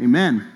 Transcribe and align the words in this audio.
Amen. 0.00 0.46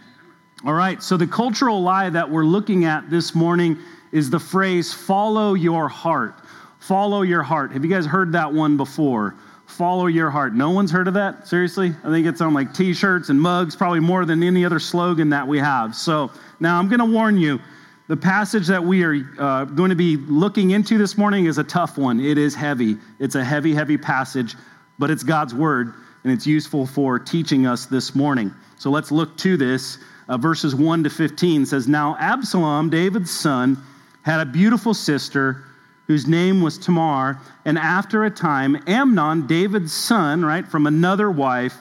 All 0.66 0.74
right, 0.74 1.02
so 1.02 1.16
the 1.16 1.26
cultural 1.26 1.82
lie 1.82 2.10
that 2.10 2.28
we're 2.28 2.44
looking 2.44 2.84
at 2.84 3.08
this 3.08 3.34
morning 3.34 3.78
is 4.12 4.28
the 4.28 4.38
phrase 4.38 4.92
follow 4.92 5.54
your 5.54 5.88
heart. 5.88 6.34
Follow 6.80 7.22
your 7.22 7.42
heart. 7.42 7.72
Have 7.72 7.82
you 7.84 7.90
guys 7.90 8.04
heard 8.04 8.32
that 8.32 8.52
one 8.52 8.76
before? 8.76 9.36
Follow 9.66 10.06
your 10.06 10.28
heart. 10.28 10.54
No 10.54 10.70
one's 10.70 10.90
heard 10.90 11.08
of 11.08 11.14
that? 11.14 11.48
Seriously? 11.48 11.94
I 12.04 12.10
think 12.10 12.26
it's 12.26 12.42
on 12.42 12.52
like 12.52 12.74
t 12.74 12.92
shirts 12.92 13.30
and 13.30 13.40
mugs, 13.40 13.74
probably 13.74 14.00
more 14.00 14.26
than 14.26 14.42
any 14.42 14.64
other 14.64 14.78
slogan 14.78 15.30
that 15.30 15.46
we 15.46 15.58
have. 15.58 15.94
So 15.94 16.30
now 16.58 16.78
I'm 16.78 16.88
going 16.88 16.98
to 16.98 17.06
warn 17.06 17.38
you 17.38 17.60
the 18.08 18.16
passage 18.16 18.66
that 18.66 18.82
we 18.82 19.04
are 19.04 19.24
uh, 19.38 19.64
going 19.64 19.90
to 19.90 19.96
be 19.96 20.16
looking 20.16 20.72
into 20.72 20.98
this 20.98 21.16
morning 21.16 21.46
is 21.46 21.58
a 21.58 21.64
tough 21.64 21.96
one. 21.96 22.18
It 22.18 22.36
is 22.36 22.54
heavy. 22.54 22.96
It's 23.20 23.36
a 23.36 23.44
heavy, 23.44 23.72
heavy 23.72 23.96
passage, 23.96 24.56
but 24.98 25.10
it's 25.10 25.22
God's 25.22 25.54
word, 25.54 25.94
and 26.24 26.32
it's 26.32 26.46
useful 26.46 26.86
for 26.86 27.18
teaching 27.18 27.66
us 27.66 27.86
this 27.86 28.14
morning. 28.14 28.52
So 28.78 28.90
let's 28.90 29.10
look 29.10 29.36
to 29.38 29.56
this 29.56 29.98
uh, 30.30 30.36
verses 30.38 30.76
1 30.76 31.02
to 31.04 31.10
15 31.10 31.66
says, 31.66 31.88
Now 31.88 32.16
Absalom, 32.20 32.88
David's 32.88 33.32
son, 33.32 33.76
had 34.22 34.40
a 34.40 34.46
beautiful 34.46 34.94
sister 34.94 35.64
whose 36.06 36.26
name 36.26 36.62
was 36.62 36.78
Tamar. 36.78 37.40
And 37.64 37.76
after 37.76 38.24
a 38.24 38.30
time, 38.30 38.80
Amnon, 38.86 39.48
David's 39.48 39.92
son, 39.92 40.44
right, 40.44 40.66
from 40.66 40.86
another 40.86 41.30
wife, 41.32 41.74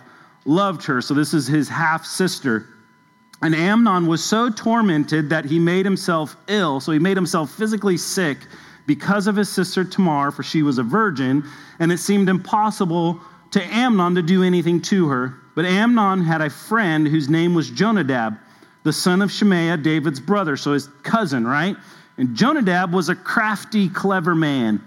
loved 0.46 0.84
her. 0.86 1.00
So 1.00 1.14
this 1.14 1.34
is 1.34 1.46
his 1.46 1.70
half 1.70 2.06
sister. 2.06 2.66
And 3.44 3.54
Amnon 3.54 4.08
was 4.08 4.24
so 4.24 4.50
tormented 4.50 5.30
that 5.30 5.46
he 5.46 5.60
made 5.60 5.86
himself 5.86 6.36
ill. 6.48 6.80
So 6.80 6.92
he 6.92 7.00
made 7.00 7.18
himself 7.18 7.52
physically 7.52 7.98
sick 7.98 8.40
because 8.88 9.28
of 9.28 9.36
his 9.36 9.48
sister 9.48 9.84
Tamar, 9.84 10.32
for 10.32 10.42
she 10.42 10.64
was 10.64 10.80
a 10.80 10.84
virgin. 10.84 11.44
And 11.78 11.92
it 11.92 12.00
seemed 12.00 12.30
impossible 12.30 13.22
to 13.52 13.64
Amnon 13.64 14.16
to 14.16 14.22
do 14.22 14.44
anything 14.44 14.82
to 14.84 15.08
her. 15.10 15.36
But 15.56 15.66
Amnon 15.66 16.22
had 16.22 16.42
a 16.42 16.50
friend 16.50 17.08
whose 17.08 17.30
name 17.30 17.54
was 17.54 17.70
Jonadab, 17.70 18.38
the 18.84 18.94
son 18.94 19.22
of 19.22 19.32
Shemaiah, 19.32 19.78
David's 19.78 20.20
brother, 20.20 20.56
so 20.56 20.74
his 20.74 20.88
cousin, 21.04 21.46
right? 21.46 21.76
And 22.18 22.36
Jonadab 22.36 22.94
was 22.94 23.10
a 23.10 23.16
crafty, 23.16 23.90
clever 23.90 24.36
man. 24.36 24.82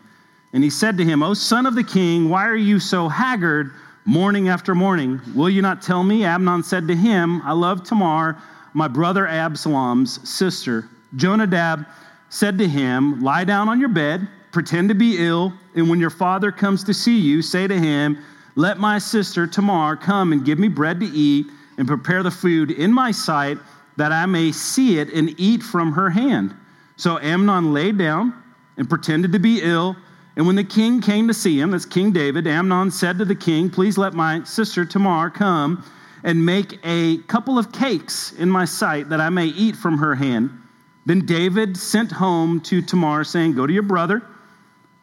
And 0.53 0.63
he 0.63 0.71
said 0.71 0.99
to 0.99 1.05
him, 1.05 1.23
O 1.23 1.35
son 1.35 1.67
of 1.67 1.75
the 1.75 1.85
king, 1.85 2.29
why 2.29 2.47
are 2.47 2.57
you 2.57 2.79
so 2.79 3.09
haggard 3.09 3.73
morning 4.05 4.49
after 4.49 4.75
morning? 4.75 5.21
Will 5.35 5.49
you 5.49 5.63
not 5.63 5.83
tell 5.83 6.03
me? 6.03 6.25
Amnon 6.25 6.63
said 6.63 6.89
to 6.89 6.95
him, 6.95 7.41
I 7.43 7.53
love 7.53 7.85
Tamar, 7.85 8.37
my 8.75 8.89
brother 8.89 9.27
Absalom's 9.27 10.29
sister. 10.29 10.89
Jonadab 11.17 11.87
said 12.29 12.59
to 12.59 12.69
him, 12.69 13.23
Lie 13.23 13.45
down 13.45 13.69
on 13.69 13.81
your 13.81 13.89
bed, 13.89 14.27
pretend 14.51 14.89
to 14.89 14.95
be 14.95 15.19
ill, 15.19 15.53
and 15.75 15.89
when 15.89 16.01
your 16.01 16.11
father 16.11 16.53
comes 16.53 16.85
to 16.85 16.95
see 16.95 17.19
you, 17.19 17.43
say 17.43 17.67
to 17.67 17.79
him, 17.79 18.19
let 18.55 18.78
my 18.78 18.98
sister 18.98 19.47
Tamar 19.47 19.97
come 19.97 20.33
and 20.33 20.45
give 20.45 20.58
me 20.58 20.69
bread 20.69 21.00
to 21.00 21.06
eat 21.06 21.47
and 21.78 21.89
prepare 21.89 22.22
the 22.22 22.31
food 22.31 22.70
in 22.70 22.92
my 22.92 23.11
sight 23.11 23.58
that 23.97 24.12
I 24.12 24.27
may 24.27 24.53
see 24.53 24.98
it 24.98 25.12
and 25.12 25.34
eat 25.39 25.62
from 25.62 25.92
her 25.92 26.11
hand. 26.11 26.55
So 26.97 27.19
Amnon 27.19 27.73
lay 27.73 27.92
down 27.92 28.34
and 28.77 28.89
pretended 28.89 29.33
to 29.33 29.39
be 29.39 29.61
ill. 29.62 29.97
And 30.36 30.47
when 30.47 30.56
the 30.56 30.64
king 30.64 31.00
came 31.00 31.28
to 31.28 31.34
see 31.34 31.61
him, 31.61 31.70
that's 31.70 31.84
King 31.84 32.12
David, 32.12 32.47
Amnon 32.47 32.91
said 32.91 33.19
to 33.19 33.25
the 33.25 33.34
king, 33.34 33.69
Please 33.69 33.98
let 33.98 34.14
my 34.14 34.42
sister 34.45 34.84
Tamar 34.84 35.30
come 35.30 35.84
and 36.25 36.45
make 36.45 36.78
a 36.84 37.19
couple 37.27 37.58
of 37.58 37.73
cakes 37.73 38.33
in 38.33 38.48
my 38.48 38.64
sight 38.64 39.08
that 39.08 39.20
I 39.20 39.28
may 39.28 39.47
eat 39.47 39.77
from 39.77 39.98
her 39.98 40.14
hand. 40.14 40.50
Then 41.05 41.27
David 41.27 41.77
sent 41.77 42.12
home 42.12 42.61
to 42.62 42.80
Tamar, 42.80 43.25
saying, 43.25 43.55
Go 43.55 43.67
to 43.67 43.73
your 43.73 43.83
brother 43.83 44.23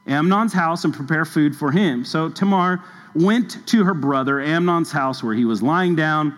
Amnon's 0.08 0.54
house 0.54 0.86
and 0.86 0.94
prepare 0.94 1.26
food 1.26 1.56
for 1.56 1.72
him. 1.72 2.04
So 2.04 2.30
Tamar 2.30 2.84
went 3.16 3.66
to 3.68 3.84
her 3.84 3.94
brother 3.94 4.42
Amnon's 4.42 4.92
house 4.92 5.24
where 5.24 5.34
he 5.34 5.46
was 5.46 5.62
lying 5.62 5.96
down. 5.96 6.38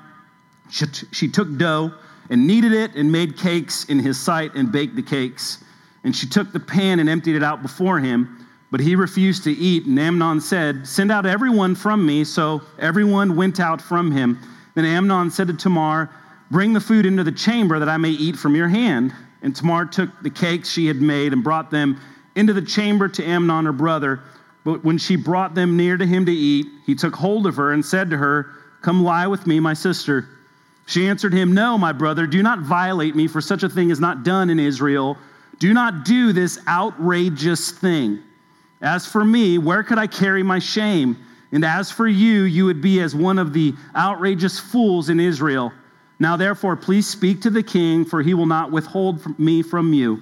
She, 0.69 0.85
t- 0.85 1.07
she 1.11 1.27
took 1.27 1.57
dough 1.57 1.93
and 2.29 2.47
kneaded 2.47 2.73
it 2.73 2.95
and 2.95 3.11
made 3.11 3.37
cakes 3.37 3.85
in 3.85 3.99
his 3.99 4.19
sight 4.19 4.55
and 4.55 4.71
baked 4.71 4.95
the 4.95 5.01
cakes. 5.01 5.63
And 6.03 6.15
she 6.15 6.27
took 6.27 6.51
the 6.51 6.59
pan 6.59 6.99
and 6.99 7.09
emptied 7.09 7.35
it 7.35 7.43
out 7.43 7.61
before 7.61 7.99
him. 7.99 8.47
But 8.71 8.79
he 8.79 8.95
refused 8.95 9.43
to 9.43 9.51
eat. 9.51 9.85
And 9.85 9.99
Amnon 9.99 10.39
said, 10.39 10.87
Send 10.87 11.11
out 11.11 11.25
everyone 11.25 11.75
from 11.75 12.05
me. 12.05 12.23
So 12.23 12.61
everyone 12.79 13.35
went 13.35 13.59
out 13.59 13.81
from 13.81 14.11
him. 14.11 14.39
Then 14.75 14.85
Amnon 14.85 15.29
said 15.29 15.47
to 15.47 15.53
Tamar, 15.53 16.09
Bring 16.49 16.73
the 16.73 16.79
food 16.79 17.05
into 17.05 17.23
the 17.23 17.31
chamber 17.31 17.79
that 17.79 17.89
I 17.89 17.97
may 17.97 18.09
eat 18.09 18.37
from 18.37 18.55
your 18.55 18.69
hand. 18.69 19.13
And 19.41 19.55
Tamar 19.55 19.85
took 19.85 20.09
the 20.21 20.29
cakes 20.29 20.69
she 20.69 20.87
had 20.87 21.01
made 21.01 21.33
and 21.33 21.43
brought 21.43 21.69
them 21.69 21.99
into 22.35 22.53
the 22.53 22.61
chamber 22.61 23.07
to 23.07 23.25
Amnon, 23.25 23.65
her 23.65 23.73
brother. 23.73 24.21
But 24.63 24.83
when 24.83 24.97
she 24.97 25.15
brought 25.15 25.55
them 25.55 25.75
near 25.75 25.97
to 25.97 26.05
him 26.05 26.25
to 26.25 26.31
eat, 26.31 26.67
he 26.85 26.95
took 26.95 27.15
hold 27.15 27.47
of 27.47 27.55
her 27.55 27.71
and 27.71 27.83
said 27.83 28.09
to 28.11 28.17
her, 28.17 28.51
Come 28.81 29.03
lie 29.03 29.27
with 29.27 29.47
me, 29.47 29.59
my 29.59 29.73
sister. 29.73 30.27
She 30.85 31.07
answered 31.07 31.33
him, 31.33 31.53
No, 31.53 31.77
my 31.77 31.91
brother, 31.91 32.27
do 32.27 32.43
not 32.43 32.59
violate 32.59 33.15
me, 33.15 33.27
for 33.27 33.41
such 33.41 33.63
a 33.63 33.69
thing 33.69 33.89
is 33.89 33.99
not 33.99 34.23
done 34.23 34.49
in 34.49 34.59
Israel. 34.59 35.17
Do 35.59 35.73
not 35.73 36.05
do 36.05 36.33
this 36.33 36.59
outrageous 36.67 37.71
thing. 37.71 38.19
As 38.81 39.05
for 39.05 39.23
me, 39.23 39.57
where 39.57 39.83
could 39.83 39.99
I 39.99 40.07
carry 40.07 40.41
my 40.41 40.59
shame? 40.59 41.17
And 41.51 41.63
as 41.63 41.91
for 41.91 42.07
you, 42.07 42.43
you 42.43 42.65
would 42.65 42.81
be 42.81 42.99
as 43.01 43.13
one 43.13 43.37
of 43.37 43.53
the 43.53 43.75
outrageous 43.95 44.59
fools 44.59 45.09
in 45.09 45.19
Israel. 45.19 45.71
Now, 46.19 46.37
therefore, 46.37 46.75
please 46.75 47.07
speak 47.07 47.41
to 47.41 47.49
the 47.49 47.63
king, 47.63 48.05
for 48.05 48.21
he 48.21 48.33
will 48.33 48.45
not 48.45 48.71
withhold 48.71 49.37
me 49.39 49.61
from 49.61 49.93
you. 49.93 50.21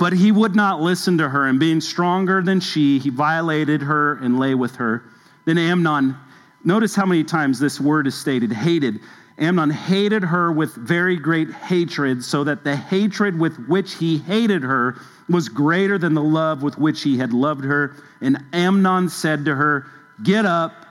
But 0.00 0.14
he 0.14 0.32
would 0.32 0.56
not 0.56 0.80
listen 0.80 1.18
to 1.18 1.28
her, 1.28 1.46
and 1.46 1.60
being 1.60 1.82
stronger 1.82 2.40
than 2.40 2.58
she, 2.58 2.98
he 2.98 3.10
violated 3.10 3.82
her 3.82 4.14
and 4.14 4.38
lay 4.38 4.54
with 4.54 4.76
her. 4.76 5.04
Then 5.44 5.58
Amnon, 5.58 6.16
notice 6.64 6.94
how 6.94 7.04
many 7.04 7.22
times 7.22 7.58
this 7.58 7.78
word 7.78 8.06
is 8.06 8.14
stated 8.14 8.50
hated. 8.50 9.00
Amnon 9.36 9.68
hated 9.68 10.22
her 10.22 10.52
with 10.52 10.74
very 10.74 11.16
great 11.16 11.50
hatred, 11.52 12.24
so 12.24 12.44
that 12.44 12.64
the 12.64 12.74
hatred 12.74 13.38
with 13.38 13.58
which 13.68 13.92
he 13.96 14.16
hated 14.16 14.62
her 14.62 14.96
was 15.28 15.50
greater 15.50 15.98
than 15.98 16.14
the 16.14 16.22
love 16.22 16.62
with 16.62 16.78
which 16.78 17.02
he 17.02 17.18
had 17.18 17.34
loved 17.34 17.64
her. 17.64 17.94
And 18.22 18.42
Amnon 18.54 19.10
said 19.10 19.44
to 19.44 19.54
her, 19.54 19.84
Get 20.22 20.46
up, 20.46 20.86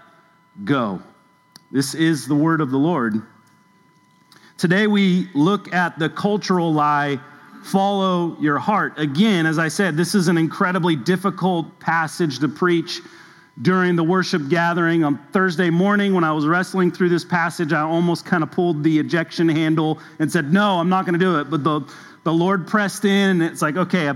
go. 0.66 1.02
This 1.72 1.96
is 1.96 2.28
the 2.28 2.36
word 2.36 2.62
of 2.62 2.70
the 2.70 2.78
Lord. 2.78 3.24
Today 4.60 4.86
we 4.86 5.30
look 5.34 5.74
at 5.74 5.98
the 5.98 6.10
cultural 6.10 6.72
lie 6.72 7.20
follow 7.64 8.38
your 8.40 8.58
heart. 8.58 8.98
Again, 8.98 9.46
as 9.46 9.60
I 9.60 9.68
said, 9.68 9.98
this 9.98 10.16
is 10.16 10.28
an 10.28 10.38
incredibly 10.38 10.96
difficult 10.96 11.80
passage 11.80 12.40
to 12.40 12.48
preach 12.48 13.02
during 13.62 13.96
the 13.96 14.04
worship 14.04 14.48
gathering 14.48 15.04
on 15.04 15.18
Thursday 15.32 15.70
morning 15.70 16.14
when 16.14 16.24
I 16.24 16.32
was 16.32 16.48
wrestling 16.48 16.92
through 16.92 17.10
this 17.10 17.26
passage. 17.26 17.74
I 17.74 17.82
almost 17.82 18.26
kind 18.26 18.42
of 18.42 18.52
pulled 18.52 18.84
the 18.84 19.00
ejection 19.00 19.50
handle 19.50 20.00
and 20.20 20.32
said, 20.32 20.54
No, 20.54 20.80
I'm 20.80 20.90
not 20.90 21.06
going 21.06 21.14
to 21.14 21.20
do 21.20 21.40
it. 21.40 21.50
But 21.50 21.64
the, 21.64 21.82
the 22.24 22.34
Lord 22.34 22.68
pressed 22.68 23.06
in, 23.06 23.42
and 23.42 23.44
it's 23.44 23.62
like, 23.62 23.76
okay, 23.76 24.10
I, 24.10 24.16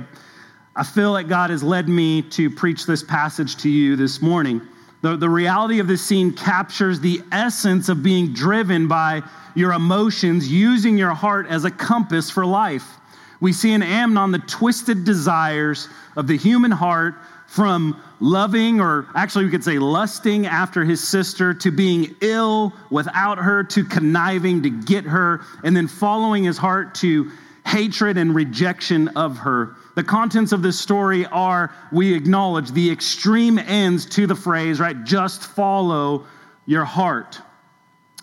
I 0.76 0.84
feel 0.84 1.12
like 1.12 1.28
God 1.28 1.50
has 1.50 1.62
led 1.62 1.90
me 1.90 2.22
to 2.22 2.50
preach 2.50 2.86
this 2.86 3.04
passage 3.04 3.58
to 3.58 3.70
you 3.70 3.96
this 3.96 4.22
morning. 4.22 4.62
The, 5.02 5.18
the 5.18 5.30
reality 5.30 5.80
of 5.80 5.88
this 5.88 6.02
scene 6.02 6.32
captures 6.32 7.02
the 7.02 7.22
essence 7.34 7.90
of 7.90 8.02
being 8.02 8.32
driven 8.32 8.88
by 8.88 9.22
your 9.56 9.74
emotions, 9.74 10.50
using 10.50 10.98
your 10.98 11.14
heart 11.14 11.48
as 11.48 11.66
a 11.66 11.72
compass 11.72 12.30
for 12.30 12.46
life 12.46 12.98
we 13.40 13.54
see 13.54 13.72
in 13.74 13.84
Amnon 13.84 14.32
the 14.32 14.40
twisted 14.40 15.04
desires 15.04 15.90
of 16.16 16.28
the 16.28 16.38
human 16.38 16.72
heart 16.72 17.16
from 17.48 18.02
loving, 18.20 18.82
or 18.82 19.08
actually 19.16 19.46
we 19.46 19.52
could 19.52 19.64
say 19.64 19.78
lusting 19.78 20.48
after 20.48 20.84
his 20.84 21.06
sister, 21.06 21.54
to 21.54 21.72
being 21.72 22.16
ill 22.22 22.74
without 22.90 23.38
her, 23.38 23.64
to 23.64 23.84
conniving 23.84 24.64
to 24.64 24.70
get 24.70 25.04
her, 25.06 25.42
and 25.64 25.76
then 25.76 25.88
following 25.88 26.44
his 26.44 26.58
heart 26.58 26.96
to 26.96 27.32
hatred 27.66 28.18
and 28.18 28.34
rejection 28.34 29.08
of 29.10 29.38
her. 29.38 29.76
The 29.96 30.04
contents 30.04 30.52
of 30.52 30.64
this 30.64 30.80
story 30.80 31.26
are, 31.28 31.72
we 31.92 32.14
acknowledge, 32.16 32.72
the 32.72 32.90
extreme 32.90 33.60
ends 33.60 34.06
to 34.08 34.26
the 34.26 34.36
phrase, 34.36 34.80
right? 34.80 35.04
Just 35.04 35.44
follow 35.44 36.26
your 36.66 36.86
heart. 36.86 37.40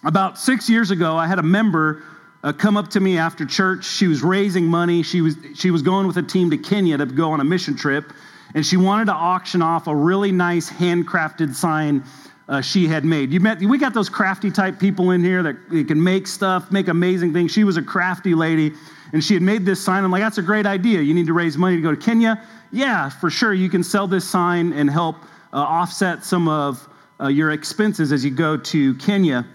About 0.03 0.39
six 0.39 0.69
years 0.69 0.91
ago, 0.91 1.17
I 1.17 1.27
had 1.27 1.39
a 1.39 1.43
member 1.43 2.03
uh, 2.43 2.53
come 2.53 2.77
up 2.77 2.89
to 2.89 3.01
me 3.01 3.19
after 3.19 3.45
church. 3.45 3.85
She 3.85 4.07
was 4.07 4.23
raising 4.23 4.67
money. 4.67 5.03
She 5.03 5.21
was, 5.21 5.37
she 5.55 5.71
was 5.71 5.83
going 5.83 6.07
with 6.07 6.17
a 6.17 6.23
team 6.23 6.51
to 6.51 6.59
Kenya 6.59 6.99
to 6.99 7.07
go 7.07 7.33
on 7.33 7.41
a 7.41 7.45
mission 7.45 7.77
trip, 7.77 8.13
and 8.55 8.65
she 8.65 8.77
wanted 8.77 9.07
to 9.07 9.15
auction 9.15 9.63
off 9.63 9.87
a 9.87 9.95
really 9.95 10.33
nice 10.33 10.71
handcrafted 10.71 11.55
sign 11.55 12.05
uh, 12.51 12.61
she 12.61 12.89
had 12.89 13.05
made. 13.05 13.33
You 13.33 13.39
met, 13.39 13.61
we 13.61 13.79
got 13.79 13.95
those 13.95 14.09
crafty 14.09 14.51
type 14.51 14.81
people 14.81 15.13
in 15.13 15.23
here 15.23 15.43
that 15.45 15.87
can 15.87 16.03
make 16.03 16.27
stuff, 16.27 16.73
make 16.73 16.89
amazing 16.89 17.33
things. 17.33 17.53
She 17.53 17.63
was 17.63 17.77
a 17.77 17.83
crafty 17.83 18.35
lady, 18.35 18.73
and 19.13 19.23
she 19.23 19.35
had 19.35 19.43
made 19.43 19.65
this 19.65 19.81
sign. 19.81 20.03
I'm 20.03 20.11
like, 20.11 20.23
that's 20.23 20.39
a 20.39 20.43
great 20.43 20.67
idea. 20.67 21.01
You 21.01 21.15
need 21.15 21.27
to 21.27 21.33
raise 21.33 21.57
money 21.57 21.77
to 21.77 21.83
go 21.83 21.93
to 21.93 21.97
Kenya. 21.97 22.45
Yeah, 22.73 23.09
for 23.09 23.31
sure. 23.31 23.55
You 23.55 23.71
can 23.71 23.85
sell 23.85 24.09
this 24.09 24.29
sign 24.29 24.73
and 24.73 24.91
help 24.91 25.17
uh, 25.53 25.59
offset 25.59 26.25
some 26.25 26.49
of 26.49 26.89
uh, 27.21 27.29
your 27.29 27.53
expenses 27.53 28.11
as 28.11 28.25
you 28.25 28.33
go 28.33 28.57
to 28.57 28.95
Kenya. 28.97 29.47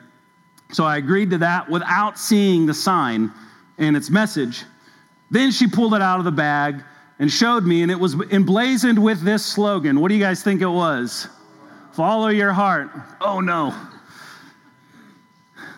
So 0.76 0.84
I 0.84 0.98
agreed 0.98 1.30
to 1.30 1.38
that 1.38 1.70
without 1.70 2.20
seeing 2.20 2.66
the 2.66 2.74
sign 2.74 3.32
and 3.78 3.96
its 3.96 4.10
message. 4.10 4.64
Then 5.32 5.52
she 5.52 5.68
pulled 5.68 5.94
it 5.94 6.02
out 6.02 6.20
of 6.20 6.26
the 6.26 6.34
bag 6.34 6.84
and 7.18 7.32
showed 7.32 7.64
me, 7.64 7.82
and 7.82 7.90
it 7.90 7.98
was 7.98 8.14
emblazoned 8.30 9.02
with 9.02 9.22
this 9.22 9.46
slogan. 9.46 10.02
What 10.02 10.10
do 10.10 10.16
you 10.16 10.20
guys 10.20 10.44
think 10.44 10.62
it 10.62 10.68
was? 10.68 11.30
Follow 11.94 12.28
your 12.28 12.52
heart. 12.52 12.90
Oh 13.22 13.40
no. 13.40 13.74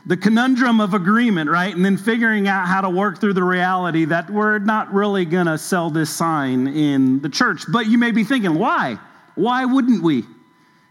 the 0.08 0.18
conundrum 0.18 0.80
of 0.80 0.96
agreement, 0.96 1.48
right? 1.48 1.76
And 1.76 1.86
then 1.86 1.96
figuring 1.98 2.48
out 2.48 2.68
how 2.68 2.82
to 2.82 2.90
work 2.90 3.20
through 3.20 3.34
the 3.34 3.44
reality 3.44 4.06
that 4.06 4.28
we're 4.32 4.58
not 4.58 4.92
really 4.92 5.26
going 5.26 5.46
to 5.46 5.60
sell 5.60 5.92
this 5.92 6.10
sign 6.10 6.66
in 6.68 7.22
the 7.22 7.30
church. 7.30 7.66
But 7.72 7.86
you 7.86 8.00
may 8.00 8.10
be 8.10 8.24
thinking, 8.24 8.56
why? 8.56 8.98
Why 9.36 9.64
wouldn't 9.64 10.02
we? 10.02 10.24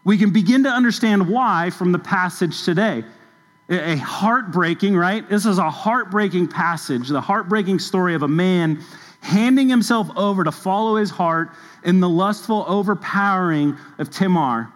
We 0.04 0.16
can 0.16 0.32
begin 0.32 0.62
to 0.62 0.70
understand 0.70 1.28
why 1.28 1.70
from 1.70 1.90
the 1.90 1.98
passage 1.98 2.62
today. 2.62 3.02
A 3.68 3.96
heartbreaking, 3.96 4.96
right? 4.96 5.28
This 5.28 5.44
is 5.44 5.58
a 5.58 5.68
heartbreaking 5.68 6.48
passage, 6.48 7.08
the 7.08 7.20
heartbreaking 7.20 7.80
story 7.80 8.14
of 8.14 8.22
a 8.22 8.28
man 8.28 8.80
handing 9.20 9.68
himself 9.68 10.08
over 10.16 10.44
to 10.44 10.52
follow 10.52 10.96
his 10.96 11.10
heart 11.10 11.50
in 11.82 11.98
the 11.98 12.08
lustful 12.08 12.64
overpowering 12.68 13.76
of 13.98 14.08
Tamar. 14.10 14.72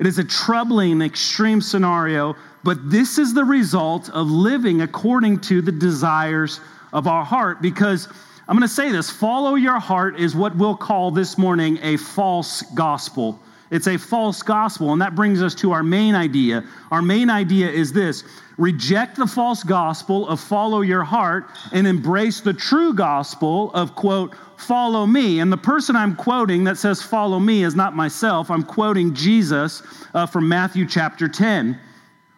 It 0.00 0.08
is 0.08 0.18
a 0.18 0.24
troubling, 0.24 1.00
extreme 1.02 1.60
scenario, 1.60 2.34
but 2.64 2.90
this 2.90 3.16
is 3.16 3.32
the 3.32 3.44
result 3.44 4.10
of 4.10 4.28
living 4.28 4.80
according 4.82 5.38
to 5.42 5.62
the 5.62 5.70
desires 5.70 6.58
of 6.92 7.06
our 7.06 7.24
heart. 7.24 7.62
Because 7.62 8.08
I'm 8.48 8.56
going 8.56 8.68
to 8.68 8.74
say 8.74 8.90
this 8.90 9.08
follow 9.08 9.54
your 9.54 9.78
heart 9.78 10.18
is 10.18 10.34
what 10.34 10.56
we'll 10.56 10.76
call 10.76 11.12
this 11.12 11.38
morning 11.38 11.78
a 11.82 11.96
false 11.96 12.62
gospel. 12.74 13.38
It's 13.72 13.88
a 13.88 13.96
false 13.96 14.42
gospel. 14.42 14.92
And 14.92 15.00
that 15.00 15.14
brings 15.14 15.42
us 15.42 15.54
to 15.56 15.72
our 15.72 15.82
main 15.82 16.14
idea. 16.14 16.62
Our 16.90 17.00
main 17.00 17.30
idea 17.30 17.70
is 17.70 17.92
this 17.92 18.22
reject 18.58 19.16
the 19.16 19.26
false 19.26 19.64
gospel 19.64 20.28
of 20.28 20.38
follow 20.38 20.82
your 20.82 21.02
heart 21.02 21.46
and 21.72 21.86
embrace 21.86 22.42
the 22.42 22.52
true 22.52 22.92
gospel 22.92 23.72
of, 23.72 23.94
quote, 23.94 24.34
follow 24.58 25.06
me. 25.06 25.40
And 25.40 25.50
the 25.50 25.56
person 25.56 25.96
I'm 25.96 26.14
quoting 26.14 26.64
that 26.64 26.76
says 26.76 27.02
follow 27.02 27.40
me 27.40 27.64
is 27.64 27.74
not 27.74 27.96
myself. 27.96 28.50
I'm 28.50 28.62
quoting 28.62 29.14
Jesus 29.14 29.82
uh, 30.12 30.26
from 30.26 30.48
Matthew 30.48 30.86
chapter 30.86 31.26
10. 31.26 31.80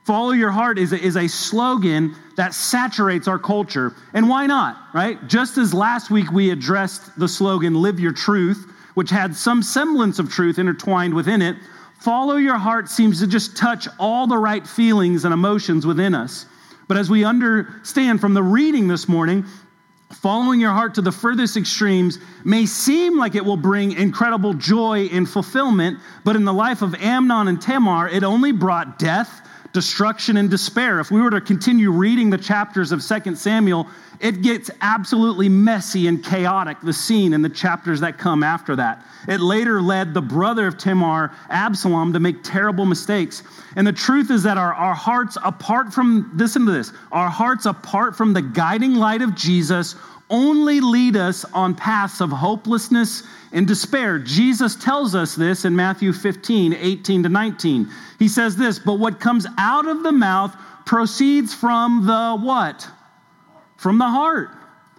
Follow 0.05 0.33
your 0.33 0.53
heart 0.53 0.79
is 0.79 0.93
a, 0.93 1.01
is 1.03 1.17
a 1.17 1.27
slogan 1.27 2.15
that 2.37 2.55
saturates 2.55 3.27
our 3.27 3.41
culture. 3.41 3.93
And 4.13 4.29
why 4.29 4.47
not, 4.47 4.77
right? 4.95 5.19
Just 5.27 5.59
as 5.59 5.75
last 5.75 6.13
week 6.13 6.31
we 6.31 6.51
addressed 6.51 7.19
the 7.19 7.27
slogan, 7.27 7.75
live 7.75 7.99
your 7.99 8.13
truth, 8.13 8.71
which 8.95 9.11
had 9.11 9.35
some 9.35 9.63
semblance 9.63 10.19
of 10.19 10.31
truth 10.31 10.59
intertwined 10.59 11.15
within 11.15 11.43
it, 11.43 11.57
follow 12.01 12.37
your 12.37 12.59
heart 12.59 12.89
seems 12.89 13.21
to 13.21 13.27
just 13.27 13.57
touch 13.57 13.89
all 13.99 14.27
the 14.27 14.39
right 14.39 14.67
feelings 14.67 15.25
and 15.25 15.35
emotions 15.35 15.87
within 15.87 16.15
us. 16.15 16.47
But 16.87 16.97
as 16.97 17.11
we 17.11 17.25
understand 17.25 18.21
from 18.21 18.35
the 18.35 18.43
reading 18.43 18.89
this 18.89 19.09
morning, 19.09 19.45
following 20.13 20.61
your 20.61 20.73
heart 20.73 20.95
to 20.95 21.03
the 21.03 21.13
furthest 21.13 21.57
extremes 21.57 22.19
may 22.45 22.67
seem 22.67 23.19
like 23.19 23.35
it 23.35 23.45
will 23.45 23.57
bring 23.57 23.93
incredible 23.93 24.55
joy 24.55 25.09
and 25.13 25.29
fulfillment, 25.29 25.99
but 26.25 26.37
in 26.37 26.45
the 26.45 26.53
life 26.53 26.83
of 26.83 26.95
Amnon 26.97 27.49
and 27.49 27.61
Tamar, 27.61 28.09
it 28.09 28.23
only 28.23 28.53
brought 28.53 28.99
death 28.99 29.41
destruction 29.75 30.37
and 30.37 30.49
despair. 30.49 31.01
If 31.01 31.11
we 31.11 31.21
were 31.21 31.31
to 31.31 31.41
continue 31.41 31.91
reading 31.91 32.31
the 32.31 32.39
chapters 32.39 32.93
of 32.93 33.05
2 33.05 33.35
Samuel, 33.35 33.89
it 34.25 34.41
gets 34.41 34.71
absolutely 34.81 35.51
messy 35.51 36.07
and 36.07 36.25
chaotic, 36.25 36.79
the 36.81 36.95
scene 36.95 37.35
in 37.35 37.43
the 37.43 37.49
chapters 37.51 38.01
that 38.01 38.17
come 38.17 38.43
after 38.43 38.75
that. 38.75 39.05
It 39.29 39.39
later 39.39 39.83
led 39.83 40.15
the 40.15 40.23
brother 40.23 40.67
of 40.67 40.79
Tamar, 40.79 41.31
Absalom, 41.51 42.15
to 42.15 42.21
make 42.21 42.43
terrible 42.43 42.87
mistakes. 42.87 43.43
And 43.77 43.87
the 43.87 43.93
truth 43.93 44.31
is 44.31 44.43
that 44.45 44.57
our, 44.57 44.73
our 44.73 44.95
hearts, 44.95 45.37
apart 45.45 45.93
from, 45.93 46.31
listen 46.37 46.65
to 46.65 46.73
this, 46.73 46.91
our 47.13 47.29
hearts, 47.29 47.67
apart 47.67 48.17
from 48.17 48.33
the 48.33 48.41
guiding 48.41 48.95
light 48.95 49.21
of 49.21 49.35
Jesus, 49.35 49.95
only 50.31 50.81
lead 50.81 51.17
us 51.17 51.45
on 51.53 51.75
paths 51.75 52.23
of 52.23 52.31
hopelessness 52.31 53.25
and 53.53 53.67
despair. 53.67 54.19
Jesus 54.19 54.75
tells 54.75 55.15
us 55.15 55.35
this 55.35 55.67
in 55.67 55.77
Matthew 55.77 56.15
15, 56.15 56.73
18 56.73 57.25
to 57.25 57.29
19. 57.29 57.91
He 58.19 58.29
says 58.29 58.57
this, 58.57 58.79
but 58.79 58.95
what 58.95 59.21
comes 59.21 59.47
out 59.59 59.87
of 59.87 60.03
the 60.03 60.13
mouth 60.13 60.57
proceeds 60.87 61.53
from 61.53 62.07
the 62.07 62.39
what? 62.39 62.89
From 63.85 63.99
the 63.99 64.09
heart. 64.09 64.49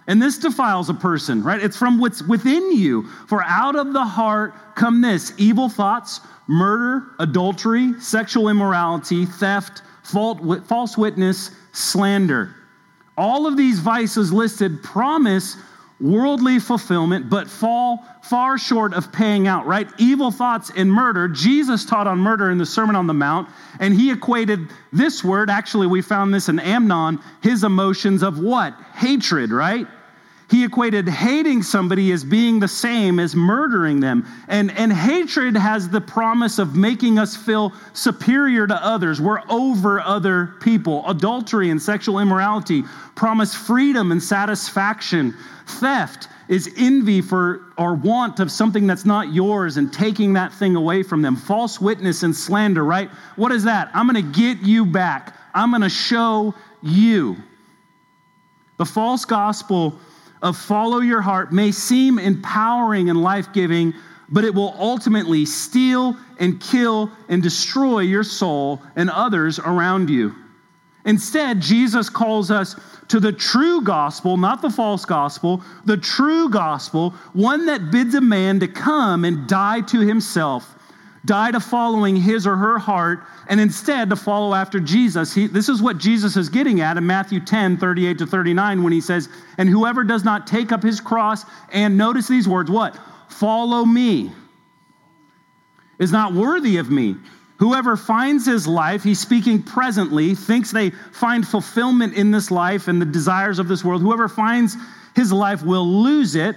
And 0.06 0.22
this 0.22 0.38
defiles 0.38 0.88
a 0.88 0.94
person, 0.94 1.42
right? 1.42 1.60
It's 1.60 1.76
from 1.76 1.98
what's 1.98 2.22
within 2.22 2.70
you. 2.70 3.02
For 3.26 3.42
out 3.42 3.74
of 3.74 3.92
the 3.92 4.04
heart 4.04 4.54
come 4.76 5.00
this 5.00 5.32
evil 5.38 5.68
thoughts, 5.68 6.20
murder, 6.46 7.08
adultery, 7.18 8.00
sexual 8.00 8.48
immorality, 8.48 9.26
theft, 9.26 9.82
false 10.04 10.96
witness, 10.96 11.50
slander. 11.72 12.54
All 13.18 13.48
of 13.48 13.56
these 13.56 13.80
vices 13.80 14.32
listed 14.32 14.80
promise 14.84 15.56
worldly 16.00 16.58
fulfillment, 16.58 17.30
but 17.30 17.48
fall 17.48 18.04
far 18.22 18.58
short 18.58 18.92
of 18.92 19.10
paying 19.12 19.46
out, 19.46 19.66
right? 19.66 19.88
Evil 19.98 20.30
thoughts 20.30 20.70
and 20.76 20.92
murder. 20.92 21.28
Jesus 21.28 21.84
taught 21.86 22.06
on 22.06 22.18
murder 22.18 22.50
in 22.50 22.58
the 22.58 22.66
Sermon 22.66 22.96
on 22.96 23.06
the 23.06 23.14
Mount, 23.14 23.48
and 23.80 23.94
he 23.94 24.10
equated 24.10 24.68
this 24.92 25.24
word, 25.24 25.48
actually, 25.48 25.86
we 25.86 26.02
found 26.02 26.34
this 26.34 26.48
in 26.48 26.58
Amnon, 26.58 27.20
his 27.42 27.64
emotions 27.64 28.22
of 28.22 28.38
what? 28.38 28.74
Hatred, 28.94 29.50
right? 29.50 29.86
He 30.48 30.64
equated 30.64 31.08
hating 31.08 31.62
somebody 31.64 32.12
as 32.12 32.22
being 32.22 32.60
the 32.60 32.68
same 32.68 33.18
as 33.18 33.34
murdering 33.34 33.98
them. 33.98 34.24
And, 34.46 34.70
and 34.70 34.92
hatred 34.92 35.56
has 35.56 35.88
the 35.88 36.00
promise 36.00 36.60
of 36.60 36.76
making 36.76 37.18
us 37.18 37.36
feel 37.36 37.72
superior 37.94 38.66
to 38.68 38.74
others. 38.74 39.20
We're 39.20 39.42
over 39.48 40.00
other 40.00 40.54
people. 40.60 41.04
Adultery 41.08 41.70
and 41.70 41.82
sexual 41.82 42.20
immorality 42.20 42.84
promise 43.16 43.56
freedom 43.56 44.12
and 44.12 44.22
satisfaction. 44.22 45.34
Theft 45.66 46.28
is 46.48 46.72
envy 46.76 47.22
for 47.22 47.62
or 47.76 47.94
want 47.94 48.38
of 48.38 48.52
something 48.52 48.86
that's 48.86 49.04
not 49.04 49.32
yours 49.32 49.78
and 49.78 49.92
taking 49.92 50.32
that 50.34 50.52
thing 50.52 50.76
away 50.76 51.02
from 51.02 51.22
them. 51.22 51.34
False 51.34 51.80
witness 51.80 52.22
and 52.22 52.34
slander, 52.34 52.84
right? 52.84 53.10
What 53.34 53.50
is 53.50 53.64
that? 53.64 53.90
I'm 53.94 54.06
going 54.08 54.32
to 54.32 54.40
get 54.40 54.58
you 54.58 54.86
back. 54.86 55.36
I'm 55.54 55.70
going 55.70 55.82
to 55.82 55.88
show 55.88 56.54
you. 56.82 57.36
The 58.76 58.84
false 58.84 59.24
gospel 59.24 59.98
of 60.42 60.56
follow 60.56 61.00
your 61.00 61.20
heart 61.20 61.52
may 61.52 61.72
seem 61.72 62.18
empowering 62.18 63.10
and 63.10 63.22
life 63.22 63.52
giving, 63.52 63.94
but 64.28 64.44
it 64.44 64.54
will 64.54 64.74
ultimately 64.78 65.44
steal 65.44 66.16
and 66.38 66.60
kill 66.60 67.10
and 67.28 67.42
destroy 67.42 68.00
your 68.00 68.24
soul 68.24 68.82
and 68.96 69.10
others 69.10 69.58
around 69.58 70.10
you. 70.10 70.34
Instead, 71.04 71.60
Jesus 71.60 72.10
calls 72.10 72.50
us 72.50 72.74
to 73.08 73.20
the 73.20 73.32
true 73.32 73.80
gospel, 73.82 74.36
not 74.36 74.60
the 74.60 74.70
false 74.70 75.04
gospel, 75.04 75.62
the 75.84 75.96
true 75.96 76.48
gospel, 76.48 77.10
one 77.32 77.66
that 77.66 77.92
bids 77.92 78.14
a 78.16 78.20
man 78.20 78.58
to 78.60 78.66
come 78.66 79.24
and 79.24 79.46
die 79.46 79.80
to 79.82 80.00
himself 80.00 80.75
die 81.26 81.50
to 81.50 81.60
following 81.60 82.16
his 82.16 82.46
or 82.46 82.56
her 82.56 82.78
heart 82.78 83.24
and 83.48 83.60
instead 83.60 84.08
to 84.10 84.16
follow 84.16 84.54
after 84.54 84.80
Jesus. 84.80 85.34
He, 85.34 85.46
this 85.46 85.68
is 85.68 85.82
what 85.82 85.98
Jesus 85.98 86.36
is 86.36 86.48
getting 86.48 86.80
at 86.80 86.96
in 86.96 87.06
Matthew 87.06 87.40
10, 87.40 87.76
38 87.76 88.18
to 88.18 88.26
39, 88.26 88.82
when 88.82 88.92
he 88.92 89.00
says, 89.00 89.28
And 89.58 89.68
whoever 89.68 90.04
does 90.04 90.24
not 90.24 90.46
take 90.46 90.72
up 90.72 90.82
his 90.82 91.00
cross 91.00 91.44
and 91.70 91.98
notice 91.98 92.28
these 92.28 92.48
words, 92.48 92.70
what? 92.70 92.98
Follow 93.28 93.84
me, 93.84 94.32
is 95.98 96.12
not 96.12 96.32
worthy 96.32 96.78
of 96.78 96.90
me. 96.90 97.16
Whoever 97.58 97.96
finds 97.96 98.44
his 98.44 98.66
life, 98.66 99.02
he's 99.02 99.18
speaking 99.18 99.62
presently, 99.62 100.34
thinks 100.34 100.70
they 100.70 100.90
find 100.90 101.46
fulfillment 101.46 102.14
in 102.14 102.30
this 102.30 102.50
life 102.50 102.86
and 102.88 103.00
the 103.00 103.06
desires 103.06 103.58
of 103.58 103.66
this 103.66 103.82
world. 103.82 104.02
Whoever 104.02 104.28
finds 104.28 104.76
his 105.14 105.32
life 105.32 105.62
will 105.62 105.86
lose 105.86 106.34
it. 106.34 106.56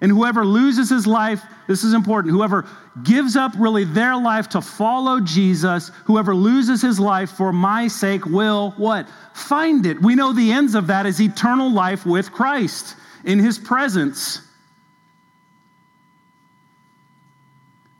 And 0.00 0.12
whoever 0.12 0.44
loses 0.44 0.90
his 0.90 1.06
life, 1.06 1.42
this 1.66 1.82
is 1.82 1.94
important, 1.94 2.34
whoever 2.34 2.66
gives 3.02 3.34
up 3.34 3.52
really 3.56 3.84
their 3.84 4.16
life 4.16 4.48
to 4.50 4.60
follow 4.60 5.20
Jesus, 5.20 5.90
whoever 6.04 6.34
loses 6.34 6.82
his 6.82 7.00
life 7.00 7.30
for 7.30 7.52
my 7.52 7.88
sake 7.88 8.26
will 8.26 8.72
what? 8.76 9.08
Find 9.32 9.86
it. 9.86 10.00
We 10.00 10.14
know 10.14 10.32
the 10.32 10.52
ends 10.52 10.74
of 10.74 10.86
that 10.88 11.06
is 11.06 11.20
eternal 11.20 11.70
life 11.70 12.04
with 12.04 12.30
Christ 12.30 12.96
in 13.24 13.38
his 13.38 13.58
presence. 13.58 14.42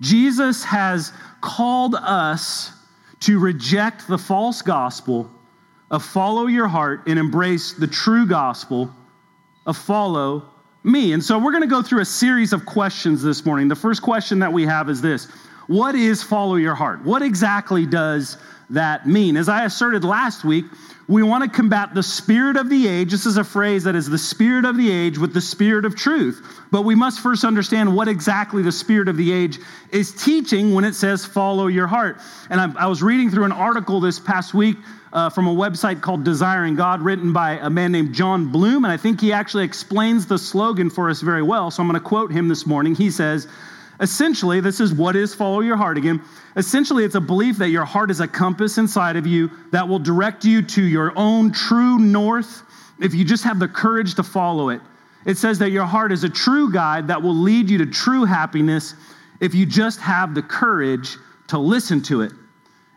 Jesus 0.01 0.63
has 0.65 1.13
called 1.41 1.95
us 1.95 2.73
to 3.21 3.39
reject 3.39 4.07
the 4.07 4.19
false 4.19 4.61
gospel 4.61 5.31
of 5.91 6.05
follow 6.05 6.47
your 6.47 6.69
heart 6.69 7.07
and 7.07 7.19
embrace 7.19 7.73
the 7.73 7.87
true 7.87 8.27
gospel 8.27 8.91
of 9.65 9.77
follow 9.77 10.45
me. 10.87 11.13
And 11.13 11.23
so 11.23 11.39
we're 11.39 11.51
going 11.51 11.63
to 11.63 11.69
go 11.69 11.83
through 11.83 12.01
a 12.01 12.07
series 12.07 12.53
of 12.53 12.65
questions 12.65 13.23
this 13.23 13.45
morning. 13.45 13.69
The 13.69 13.77
first 13.77 14.03
question 14.03 14.39
that 14.39 14.53
we 14.53 14.65
have 14.65 14.89
is 14.89 15.03
this 15.03 15.27
What 15.67 15.95
is 15.95 16.23
follow 16.23 16.55
your 16.55 16.75
heart? 16.75 17.05
What 17.05 17.23
exactly 17.23 17.85
does 17.85 18.39
that 18.71 19.07
mean? 19.07 19.37
As 19.37 19.49
I 19.49 19.65
asserted 19.65 20.05
last 20.05 20.45
week, 20.45 20.65
we 21.09 21.23
want 21.23 21.45
to 21.45 21.51
combat 21.51 21.95
the 21.95 22.03
spirit 22.03 22.57
of 22.57 22.69
the 22.69 22.89
age. 22.89 23.11
This 23.11 23.27
is 23.27 23.37
a 23.37 23.45
phrase 23.45 23.85
that 23.85 23.95
is 23.95 24.09
the 24.09 24.19
spirit 24.19 24.65
of 24.65 24.77
the 24.77 24.91
age 24.91 25.19
with 25.19 25.35
the 25.35 25.41
spirit 25.41 25.85
of 25.85 25.95
truth. 25.95 26.45
But 26.73 26.83
we 26.83 26.97
must 26.97 27.21
first 27.21 27.45
understand 27.45 27.95
what 27.95 28.09
exactly 28.09 28.63
the 28.63 28.73
spirit 28.73 29.09
of 29.09 29.17
the 29.17 29.33
age 29.33 29.59
is 29.91 30.13
teaching 30.13 30.75
when 30.75 30.85
it 30.85 30.95
says 30.95 31.25
follow 31.25 31.69
your 31.69 31.87
heart. 31.87 32.21
And 32.51 32.61
I, 32.61 32.85
I 32.85 32.87
was 32.87 33.03
reading 33.03 33.31
through 33.31 33.45
an 33.45 33.53
article 33.53 34.01
this 34.01 34.19
past 34.19 34.53
week 34.53 34.77
uh, 35.17 35.31
from 35.31 35.47
a 35.47 35.55
website 35.55 36.03
called 36.03 36.25
Desiring 36.25 36.77
God, 36.77 37.01
written 37.01 37.33
by 37.33 37.53
a 37.53 37.71
man 37.71 37.91
named 37.91 38.15
John 38.15 38.53
Bloom. 38.53 38.85
And 38.85 38.93
I 38.93 38.99
think 38.99 39.19
he 39.19 39.33
actually 39.33 39.65
explains 39.65 40.27
the 40.27 40.37
slogan 40.37 40.91
for 40.91 41.09
us 41.09 41.23
very 41.23 41.43
well. 41.43 41.71
So 41.71 41.83
I'm 41.83 41.89
going 41.89 41.99
to 41.99 42.07
quote 42.07 42.31
him 42.31 42.49
this 42.49 42.67
morning. 42.67 42.95
He 42.95 43.11
says, 43.11 43.49
Essentially, 43.99 44.61
this 44.61 44.79
is 44.79 44.93
what 44.93 45.17
is 45.17 45.35
follow 45.35 45.61
your 45.61 45.79
heart 45.79 45.97
again. 45.97 46.23
Essentially, 46.57 47.03
it's 47.03 47.15
a 47.15 47.21
belief 47.21 47.57
that 47.57 47.71
your 47.71 47.87
heart 47.87 48.11
is 48.11 48.21
a 48.21 48.29
compass 48.29 48.77
inside 48.77 49.17
of 49.17 49.27
you 49.27 49.51
that 49.73 49.89
will 49.89 49.99
direct 49.99 50.45
you 50.45 50.61
to 50.61 50.83
your 50.83 51.15
own 51.17 51.51
true 51.51 51.99
north 51.99 52.63
if 53.01 53.15
you 53.15 53.25
just 53.25 53.43
have 53.43 53.59
the 53.59 53.69
courage 53.69 54.15
to 54.17 54.23
follow 54.23 54.69
it. 54.69 54.83
It 55.25 55.39
says 55.39 55.59
that 55.61 55.71
your 55.71 55.87
heart 55.87 56.13
is 56.13 56.25
a 56.25 56.29
true 56.29 56.71
guide 56.71 57.09
that 57.09 57.23
will 57.23 57.35
lead 57.35 57.71
you 57.71 57.79
to 57.79 57.87
true 57.87 58.27
happiness 58.27 58.93
if 59.41 59.55
you 59.55 59.65
just 59.65 59.99
have 60.01 60.35
the 60.35 60.43
courage 60.43 61.17
to 61.49 61.59
listen 61.59 62.03
to 62.03 62.21
it. 62.21 62.33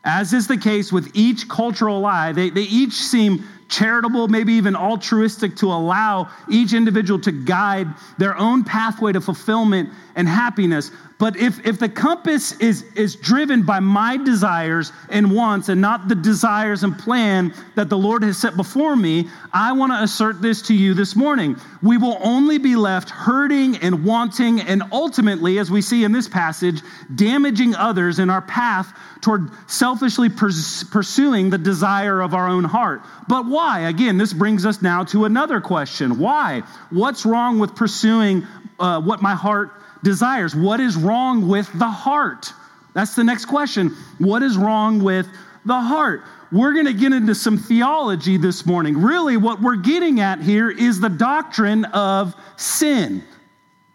As 0.03 0.33
is 0.33 0.47
the 0.47 0.57
case 0.57 0.91
with 0.91 1.11
each 1.13 1.47
cultural 1.49 1.99
lie, 1.99 2.31
they, 2.31 2.49
they 2.49 2.63
each 2.63 2.93
seem 2.93 3.43
charitable, 3.67 4.27
maybe 4.27 4.53
even 4.53 4.75
altruistic 4.75 5.55
to 5.57 5.67
allow 5.67 6.29
each 6.49 6.73
individual 6.73 7.19
to 7.19 7.31
guide 7.31 7.87
their 8.17 8.35
own 8.37 8.63
pathway 8.63 9.11
to 9.11 9.21
fulfillment 9.21 9.89
and 10.15 10.27
happiness. 10.27 10.91
But 11.19 11.35
if, 11.35 11.67
if 11.67 11.79
the 11.79 11.89
compass 11.89 12.53
is, 12.59 12.83
is 12.95 13.17
driven 13.17 13.63
by 13.63 13.81
my 13.81 14.15
desires 14.15 14.93
and 15.09 15.35
wants 15.35 15.67
and 15.67 15.81
not 15.81 16.07
the 16.07 16.15
desires 16.15 16.83
and 16.83 16.97
plan 16.97 17.53
that 17.75 17.89
the 17.89 17.97
Lord 17.97 18.23
has 18.23 18.37
set 18.37 18.55
before 18.55 18.95
me, 18.95 19.27
I 19.51 19.73
want 19.73 19.91
to 19.91 20.01
assert 20.01 20.41
this 20.41 20.61
to 20.63 20.73
you 20.73 20.93
this 20.93 21.17
morning. 21.17 21.57
We 21.83 21.97
will 21.97 22.17
only 22.21 22.57
be 22.57 22.77
left 22.77 23.09
hurting 23.09 23.75
and 23.77 24.05
wanting, 24.05 24.61
and 24.61 24.81
ultimately, 24.93 25.59
as 25.59 25.69
we 25.69 25.81
see 25.81 26.05
in 26.05 26.13
this 26.13 26.29
passage, 26.29 26.81
damaging 27.13 27.75
others 27.75 28.19
in 28.19 28.29
our 28.29 28.41
path 28.41 28.97
toward 29.19 29.49
selfishly 29.69 30.29
pers- 30.29 30.85
pursuing 30.85 31.49
the 31.49 31.57
desire 31.57 32.21
of 32.21 32.33
our 32.33 32.47
own 32.47 32.63
heart. 32.63 33.01
But 33.27 33.45
why? 33.45 33.81
Again, 33.81 34.17
this 34.17 34.31
brings 34.31 34.65
us 34.65 34.81
now 34.81 35.03
to 35.05 35.25
another 35.25 35.59
question. 35.59 36.17
Why? 36.17 36.63
What's 36.91 37.25
wrong 37.25 37.59
with 37.59 37.75
pursuing 37.75 38.47
uh, 38.79 39.01
what 39.01 39.21
my 39.21 39.35
heart 39.35 39.71
desires. 40.03 40.55
What 40.55 40.79
is 40.79 40.95
wrong 40.95 41.47
with 41.47 41.71
the 41.77 41.87
heart? 41.87 42.53
That's 42.93 43.15
the 43.15 43.23
next 43.23 43.45
question. 43.45 43.95
What 44.17 44.43
is 44.43 44.57
wrong 44.57 45.01
with 45.03 45.27
the 45.65 45.79
heart? 45.79 46.23
We're 46.51 46.73
going 46.73 46.85
to 46.85 46.93
get 46.93 47.13
into 47.13 47.35
some 47.35 47.57
theology 47.57 48.37
this 48.37 48.65
morning. 48.65 48.99
Really, 48.99 49.37
what 49.37 49.61
we're 49.61 49.75
getting 49.75 50.19
at 50.19 50.39
here 50.39 50.71
is 50.71 50.99
the 50.99 51.09
doctrine 51.09 51.85
of 51.85 52.35
sin. 52.57 53.23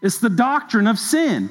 It's 0.01 0.19
the 0.19 0.29
doctrine 0.29 0.87
of 0.87 0.97
sin. 0.97 1.49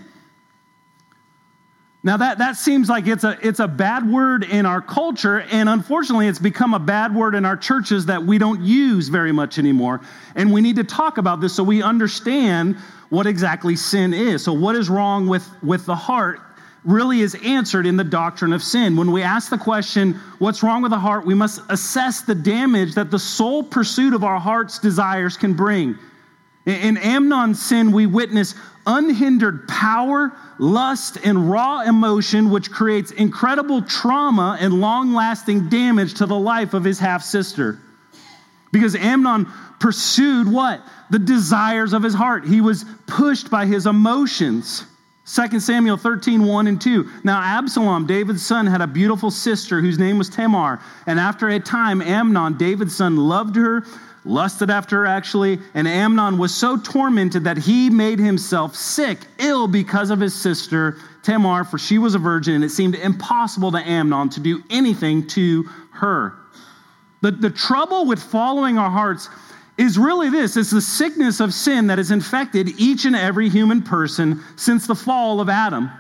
Now 2.04 2.18
that, 2.18 2.37
that 2.37 2.56
seems 2.56 2.90
like 2.90 3.06
it's 3.06 3.25
a, 3.25 3.38
it's 3.40 3.61
a 3.61 3.66
bad 3.66 4.06
word 4.06 4.44
in 4.44 4.66
our 4.66 4.82
culture, 4.82 5.40
and 5.40 5.70
unfortunately, 5.70 6.28
it's 6.28 6.38
become 6.38 6.75
a 6.75 6.78
bad 6.78 7.14
word 7.14 7.34
in 7.34 7.46
our 7.46 7.56
churches 7.56 8.04
that 8.06 8.23
we 8.23 8.37
don't 8.37 8.61
use 8.61 9.08
very 9.08 9.32
much 9.32 9.58
anymore. 9.58 10.02
And 10.34 10.52
we 10.52 10.61
need 10.61 10.76
to 10.76 10.84
talk 10.84 11.16
about 11.16 11.40
this 11.40 11.56
so 11.56 11.64
we 11.64 11.82
understand 11.82 12.76
what 13.08 13.26
exactly 13.26 13.75
sin 13.75 14.12
is. 14.12 14.44
So, 14.44 14.52
what 14.52 14.76
is 14.76 14.90
wrong 14.90 15.26
with, 15.26 15.49
with 15.62 15.87
the 15.87 15.96
heart 15.96 16.40
really 16.84 17.23
is 17.23 17.34
answered 17.42 17.87
in 17.87 17.96
the 17.96 18.04
doctrine 18.04 18.52
of 18.52 18.62
sin. 18.62 18.96
When 18.96 19.11
we 19.11 19.23
ask 19.23 19.49
the 19.49 19.56
question, 19.56 20.20
what's 20.38 20.62
wrong 20.62 20.82
with 20.82 20.90
the 20.90 20.99
heart, 20.99 21.25
we 21.25 21.32
must 21.32 21.62
assess 21.70 22.20
the 22.20 22.34
damage 22.34 22.94
that 22.96 23.11
the 23.11 23.18
sole 23.18 23.62
pursuit 23.62 24.12
of 24.12 24.25
our 24.25 24.38
heart's 24.38 24.78
desires 24.78 25.38
can 25.38 25.54
bring. 25.54 25.99
In 26.66 26.97
Amnon's 26.97 27.62
sin, 27.62 27.92
we 27.92 28.06
witness 28.06 28.54
unhindered 28.87 29.68
power, 29.68 30.33
lust, 30.59 31.18
and 31.25 31.50
raw 31.50 31.80
emotion, 31.80 32.50
which 32.50 32.71
creates 32.71 33.11
incredible 33.11 33.83
trauma 33.83 34.56
and 34.61 34.80
long 34.80 35.12
lasting 35.12 35.68
damage 35.68 36.14
to 36.14 36.26
the 36.26 36.38
life 36.38 36.75
of 36.75 36.85
his 36.85 36.99
half 36.99 37.23
sister. 37.23 37.78
Because 38.73 38.94
Amnon 38.97 39.47
pursued 39.78 40.50
what? 40.50 40.80
The 41.11 41.18
desires 41.18 41.92
of 41.92 42.02
his 42.02 42.14
heart. 42.14 42.47
He 42.47 42.61
was 42.61 42.85
pushed 43.06 43.50
by 43.50 43.66
his 43.66 43.87
emotions. 43.87 44.85
2 45.26 45.61
Samuel 45.61 45.97
13, 45.97 46.44
1 46.44 46.66
and 46.66 46.80
2. 46.80 47.09
Now, 47.25 47.40
Absalom, 47.40 48.06
David's 48.06 48.44
son, 48.44 48.66
had 48.66 48.83
a 48.83 48.87
beautiful 48.87 49.30
sister 49.30 49.80
whose 49.80 49.99
name 49.99 50.18
was 50.18 50.28
Tamar. 50.28 50.80
And 51.06 51.18
after 51.18 51.49
a 51.49 51.61
time, 51.61 52.02
Amnon, 52.02 52.59
David's 52.59 52.97
son, 52.97 53.16
loved 53.16 53.56
her, 53.56 53.85
lusted 54.25 54.71
after 54.71 54.99
her 54.99 55.07
actually. 55.07 55.59
And 55.75 55.87
Amnon 55.87 56.38
was 56.38 56.54
so 56.54 56.76
tormented 56.76 57.45
that 57.45 57.59
he 57.59 57.90
made 57.90 58.19
himself 58.19 58.75
sick, 58.75 59.19
ill 59.38 59.69
because 59.69 60.11
of 60.11 60.21
his 60.21 60.35
sister 60.35 60.99
Tamar, 61.25 61.64
for 61.64 61.78
she 61.78 61.99
was 61.99 62.14
a 62.14 62.19
virgin, 62.19 62.57
and 62.57 62.64
it 62.64 62.71
seemed 62.71 62.95
impossible 62.95 63.73
to 63.73 63.78
Amnon 63.78 64.28
to 64.31 64.40
do 64.40 64.62
anything 64.71 65.26
to 65.28 65.62
her. 65.93 66.35
The, 67.23 67.31
the 67.31 67.50
trouble 67.50 68.04
with 68.04 68.23
following 68.23 68.76
our 68.76 68.90
hearts 68.90 69.31
is 69.78 69.99
really 69.99 70.28
this 70.28 70.57
it's 70.57 70.71
the 70.71 70.81
sickness 70.81 71.40
of 71.40 71.52
sin 71.52 71.87
that 71.88 71.99
has 71.99 72.11
infected 72.11 72.69
each 72.78 73.07
and 73.07 73.16
every 73.16 73.49
human 73.49 73.83
person 73.83 74.43
since 74.57 74.87
the 74.87 74.95
fall 74.95 75.40
of 75.40 75.49
Adam. 75.49 75.90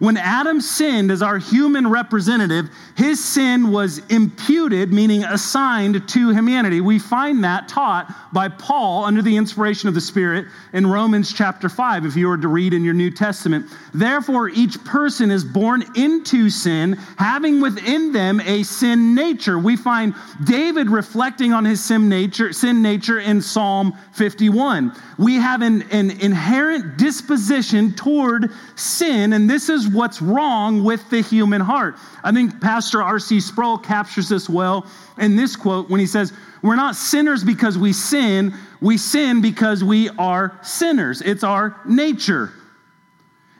When 0.00 0.16
Adam 0.16 0.60
sinned 0.60 1.12
as 1.12 1.22
our 1.22 1.38
human 1.38 1.88
representative, 1.88 2.68
his 2.96 3.22
sin 3.22 3.70
was 3.70 3.98
imputed, 4.08 4.92
meaning 4.92 5.22
assigned 5.22 6.08
to 6.08 6.30
humanity. 6.30 6.80
We 6.80 6.98
find 6.98 7.44
that 7.44 7.68
taught 7.68 8.12
by 8.32 8.48
Paul 8.48 9.04
under 9.04 9.22
the 9.22 9.36
inspiration 9.36 9.88
of 9.88 9.94
the 9.94 10.00
Spirit 10.00 10.46
in 10.72 10.84
Romans 10.84 11.32
chapter 11.32 11.68
5, 11.68 12.06
if 12.06 12.16
you 12.16 12.26
were 12.26 12.36
to 12.36 12.48
read 12.48 12.74
in 12.74 12.82
your 12.82 12.94
New 12.94 13.10
Testament. 13.10 13.66
Therefore, 13.92 14.48
each 14.48 14.82
person 14.82 15.30
is 15.30 15.44
born 15.44 15.84
into 15.94 16.50
sin, 16.50 16.94
having 17.16 17.60
within 17.60 18.12
them 18.12 18.40
a 18.40 18.64
sin 18.64 19.14
nature. 19.14 19.60
We 19.60 19.76
find 19.76 20.14
David 20.42 20.90
reflecting 20.90 21.52
on 21.52 21.64
his 21.64 21.82
sin 21.82 22.08
nature, 22.08 22.52
sin 22.52 22.82
nature 22.82 23.20
in 23.20 23.40
Psalm 23.40 23.96
51. 24.12 24.92
We 25.18 25.36
have 25.36 25.62
an, 25.62 25.82
an 25.92 26.10
inherent 26.10 26.96
disposition 26.96 27.94
toward 27.94 28.50
sin, 28.74 29.32
and 29.32 29.48
this 29.48 29.68
is 29.68 29.83
what's 29.88 30.20
wrong 30.20 30.84
with 30.84 31.08
the 31.10 31.20
human 31.20 31.60
heart. 31.60 31.96
I 32.22 32.32
think 32.32 32.60
Pastor 32.60 33.02
R.C. 33.02 33.40
Sproul 33.40 33.78
captures 33.78 34.28
this 34.28 34.48
well 34.48 34.86
in 35.18 35.36
this 35.36 35.56
quote 35.56 35.88
when 35.90 36.00
he 36.00 36.06
says, 36.06 36.32
We're 36.62 36.76
not 36.76 36.96
sinners 36.96 37.44
because 37.44 37.78
we 37.78 37.92
sin, 37.92 38.54
we 38.80 38.96
sin 38.96 39.40
because 39.40 39.84
we 39.84 40.08
are 40.10 40.58
sinners. 40.62 41.22
It's 41.22 41.44
our 41.44 41.80
nature. 41.86 42.52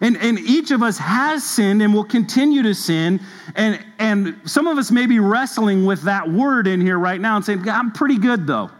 And, 0.00 0.16
and 0.18 0.38
each 0.38 0.70
of 0.70 0.82
us 0.82 0.98
has 0.98 1.44
sinned 1.44 1.80
and 1.80 1.94
will 1.94 2.04
continue 2.04 2.62
to 2.62 2.74
sin. 2.74 3.20
And, 3.54 3.84
and 3.98 4.38
some 4.44 4.66
of 4.66 4.76
us 4.76 4.90
may 4.90 5.06
be 5.06 5.18
wrestling 5.18 5.86
with 5.86 6.02
that 6.02 6.28
word 6.28 6.66
in 6.66 6.80
here 6.80 6.98
right 6.98 7.20
now 7.20 7.36
and 7.36 7.44
saying, 7.44 7.66
I'm 7.68 7.92
pretty 7.92 8.18
good 8.18 8.46
though. 8.46 8.70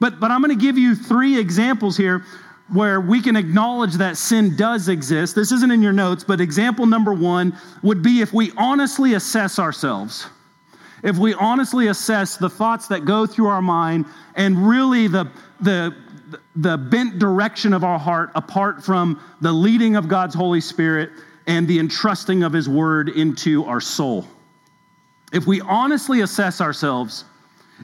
But, 0.00 0.20
but 0.20 0.30
I'm 0.30 0.42
going 0.42 0.56
to 0.56 0.62
give 0.62 0.76
you 0.76 0.94
three 0.94 1.38
examples 1.38 1.96
here 1.96 2.24
where 2.72 3.00
we 3.00 3.20
can 3.20 3.36
acknowledge 3.36 3.94
that 3.94 4.16
sin 4.16 4.56
does 4.56 4.88
exist. 4.88 5.34
This 5.34 5.52
isn't 5.52 5.70
in 5.70 5.82
your 5.82 5.92
notes, 5.92 6.24
but 6.24 6.40
example 6.40 6.86
number 6.86 7.12
one 7.12 7.56
would 7.82 8.02
be 8.02 8.20
if 8.20 8.32
we 8.32 8.52
honestly 8.56 9.14
assess 9.14 9.58
ourselves. 9.58 10.26
If 11.02 11.18
we 11.18 11.34
honestly 11.34 11.88
assess 11.88 12.38
the 12.38 12.48
thoughts 12.48 12.88
that 12.88 13.04
go 13.04 13.26
through 13.26 13.48
our 13.48 13.60
mind 13.60 14.06
and 14.34 14.66
really 14.66 15.06
the, 15.06 15.30
the, 15.60 15.94
the 16.56 16.78
bent 16.78 17.18
direction 17.18 17.74
of 17.74 17.84
our 17.84 17.98
heart 17.98 18.30
apart 18.34 18.82
from 18.82 19.20
the 19.42 19.52
leading 19.52 19.96
of 19.96 20.08
God's 20.08 20.34
Holy 20.34 20.62
Spirit 20.62 21.10
and 21.46 21.68
the 21.68 21.78
entrusting 21.78 22.42
of 22.42 22.54
His 22.54 22.70
Word 22.70 23.10
into 23.10 23.66
our 23.66 23.82
soul. 23.82 24.26
If 25.34 25.46
we 25.46 25.60
honestly 25.60 26.22
assess 26.22 26.62
ourselves, 26.62 27.26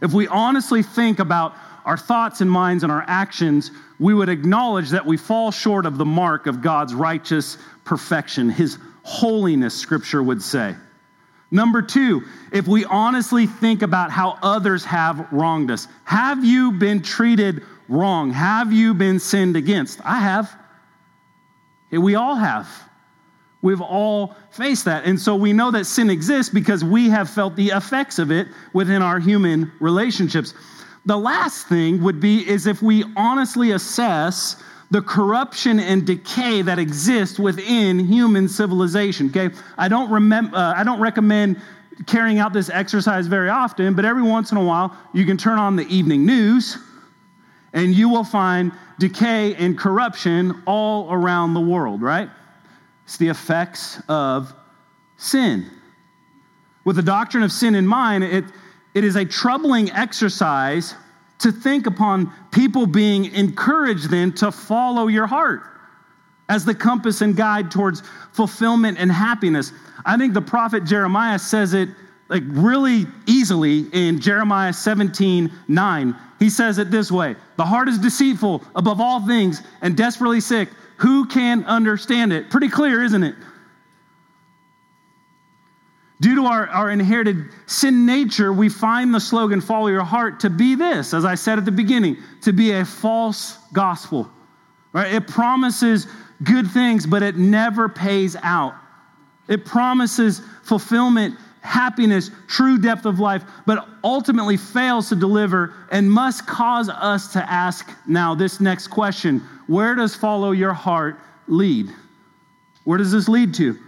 if 0.00 0.14
we 0.14 0.26
honestly 0.28 0.82
think 0.82 1.18
about 1.18 1.54
our 1.84 1.96
thoughts 1.96 2.40
and 2.40 2.50
minds 2.50 2.82
and 2.82 2.92
our 2.92 3.04
actions, 3.06 3.70
we 3.98 4.14
would 4.14 4.28
acknowledge 4.28 4.90
that 4.90 5.04
we 5.04 5.16
fall 5.16 5.50
short 5.50 5.86
of 5.86 5.98
the 5.98 6.04
mark 6.04 6.46
of 6.46 6.62
God's 6.62 6.94
righteous 6.94 7.58
perfection, 7.84 8.48
His 8.48 8.78
holiness, 9.02 9.74
Scripture 9.74 10.22
would 10.22 10.42
say. 10.42 10.74
Number 11.50 11.82
two, 11.82 12.22
if 12.52 12.68
we 12.68 12.84
honestly 12.84 13.46
think 13.46 13.82
about 13.82 14.10
how 14.10 14.38
others 14.42 14.84
have 14.84 15.26
wronged 15.32 15.70
us, 15.70 15.88
have 16.04 16.44
you 16.44 16.72
been 16.72 17.02
treated 17.02 17.64
wrong? 17.88 18.30
Have 18.30 18.72
you 18.72 18.94
been 18.94 19.18
sinned 19.18 19.56
against? 19.56 20.00
I 20.04 20.20
have. 20.20 20.54
We 21.90 22.14
all 22.14 22.36
have. 22.36 22.68
We've 23.62 23.80
all 23.80 24.36
faced 24.50 24.86
that. 24.86 25.04
And 25.04 25.20
so 25.20 25.34
we 25.34 25.52
know 25.52 25.70
that 25.72 25.84
sin 25.84 26.08
exists 26.08 26.52
because 26.52 26.82
we 26.84 27.10
have 27.10 27.28
felt 27.28 27.56
the 27.56 27.68
effects 27.68 28.18
of 28.18 28.30
it 28.30 28.48
within 28.72 29.02
our 29.02 29.18
human 29.18 29.70
relationships. 29.80 30.54
The 31.06 31.16
last 31.16 31.66
thing 31.66 32.02
would 32.02 32.20
be 32.20 32.48
is 32.48 32.66
if 32.66 32.82
we 32.82 33.04
honestly 33.16 33.72
assess 33.72 34.56
the 34.90 35.00
corruption 35.00 35.78
and 35.78 36.04
decay 36.04 36.62
that 36.62 36.78
exists 36.78 37.38
within 37.38 37.98
human 37.98 38.48
civilization. 38.48 39.28
Okay, 39.28 39.54
I 39.78 39.88
don't 39.88 40.10
remember. 40.10 40.56
Uh, 40.56 40.74
I 40.76 40.82
don't 40.82 41.00
recommend 41.00 41.60
carrying 42.06 42.38
out 42.38 42.52
this 42.52 42.70
exercise 42.70 43.26
very 43.26 43.48
often, 43.48 43.94
but 43.94 44.04
every 44.04 44.22
once 44.22 44.52
in 44.52 44.58
a 44.58 44.64
while 44.64 44.96
you 45.12 45.24
can 45.24 45.36
turn 45.36 45.58
on 45.58 45.76
the 45.76 45.86
evening 45.86 46.26
news, 46.26 46.76
and 47.72 47.94
you 47.94 48.08
will 48.08 48.24
find 48.24 48.72
decay 48.98 49.54
and 49.54 49.78
corruption 49.78 50.62
all 50.66 51.12
around 51.12 51.54
the 51.54 51.60
world. 51.60 52.02
Right? 52.02 52.28
It's 53.04 53.16
the 53.16 53.28
effects 53.28 54.00
of 54.08 54.52
sin. 55.16 55.70
With 56.84 56.96
the 56.96 57.02
doctrine 57.02 57.42
of 57.42 57.52
sin 57.52 57.74
in 57.74 57.86
mind, 57.86 58.24
it 58.24 58.44
it 58.94 59.04
is 59.04 59.16
a 59.16 59.24
troubling 59.24 59.90
exercise 59.92 60.94
to 61.38 61.50
think 61.52 61.86
upon 61.86 62.32
people 62.50 62.86
being 62.86 63.26
encouraged 63.34 64.10
then 64.10 64.32
to 64.32 64.52
follow 64.52 65.06
your 65.06 65.26
heart. 65.26 65.62
as 66.48 66.64
the 66.64 66.74
compass 66.74 67.20
and 67.20 67.36
guide 67.36 67.70
towards 67.70 68.02
fulfillment 68.32 68.98
and 68.98 69.12
happiness. 69.12 69.72
I 70.04 70.16
think 70.16 70.34
the 70.34 70.42
prophet 70.42 70.82
Jeremiah 70.84 71.38
says 71.38 71.74
it 71.74 71.88
like 72.28 72.42
really 72.46 73.06
easily 73.26 73.86
in 73.92 74.20
Jeremiah 74.20 74.72
17 74.72 75.50
9. 75.68 76.16
He 76.40 76.50
says 76.50 76.78
it 76.78 76.90
this 76.90 77.12
way 77.12 77.36
The 77.56 77.64
heart 77.64 77.88
is 77.88 77.98
deceitful 77.98 78.64
above 78.74 79.00
all 79.00 79.24
things 79.26 79.62
and 79.82 79.96
desperately 79.96 80.40
sick. 80.40 80.70
Who 80.96 81.26
can 81.26 81.64
understand 81.64 82.32
it? 82.32 82.50
Pretty 82.50 82.68
clear, 82.68 83.02
isn't 83.02 83.22
it? 83.22 83.34
Due 86.20 86.34
to 86.34 86.44
our, 86.44 86.68
our 86.68 86.90
inherited 86.90 87.46
sin 87.66 88.04
nature, 88.04 88.52
we 88.52 88.68
find 88.68 89.14
the 89.14 89.20
slogan, 89.20 89.60
Follow 89.60 89.86
Your 89.86 90.04
Heart, 90.04 90.40
to 90.40 90.50
be 90.50 90.74
this, 90.74 91.14
as 91.14 91.24
I 91.24 91.34
said 91.34 91.56
at 91.56 91.64
the 91.64 91.72
beginning, 91.72 92.18
to 92.42 92.52
be 92.52 92.72
a 92.72 92.84
false 92.84 93.56
gospel. 93.72 94.30
Right? 94.92 95.14
It 95.14 95.26
promises 95.26 96.06
good 96.42 96.70
things, 96.70 97.06
but 97.06 97.22
it 97.22 97.36
never 97.36 97.88
pays 97.88 98.36
out. 98.42 98.74
It 99.48 99.64
promises 99.64 100.42
fulfillment, 100.62 101.36
happiness, 101.62 102.30
true 102.48 102.78
depth 102.78 103.06
of 103.06 103.18
life, 103.18 103.42
but 103.66 103.88
ultimately 104.04 104.58
fails 104.58 105.08
to 105.08 105.16
deliver 105.16 105.74
and 105.90 106.10
must 106.10 106.46
cause 106.46 106.90
us 106.90 107.32
to 107.32 107.50
ask 107.50 107.90
now 108.06 108.34
this 108.34 108.60
next 108.60 108.88
question 108.88 109.40
Where 109.68 109.94
does 109.94 110.14
follow 110.14 110.50
your 110.50 110.74
heart 110.74 111.18
lead? 111.48 111.90
Where 112.84 112.98
does 112.98 113.12
this 113.12 113.28
lead 113.28 113.54
to? 113.54 113.78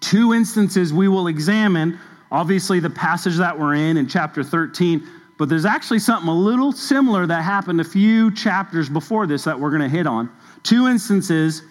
Two 0.00 0.32
instances 0.32 0.92
we 0.92 1.08
will 1.08 1.26
examine. 1.26 1.98
Obviously, 2.30 2.80
the 2.80 2.90
passage 2.90 3.36
that 3.36 3.58
we're 3.58 3.74
in 3.74 3.96
in 3.96 4.06
chapter 4.06 4.44
13, 4.44 5.06
but 5.38 5.48
there's 5.48 5.64
actually 5.64 5.98
something 5.98 6.28
a 6.28 6.34
little 6.34 6.72
similar 6.72 7.26
that 7.26 7.42
happened 7.42 7.80
a 7.80 7.84
few 7.84 8.32
chapters 8.34 8.88
before 8.88 9.26
this 9.26 9.44
that 9.44 9.58
we're 9.58 9.70
going 9.70 9.82
to 9.82 9.88
hit 9.88 10.06
on. 10.06 10.30
Two 10.62 10.88
instances 10.88 11.62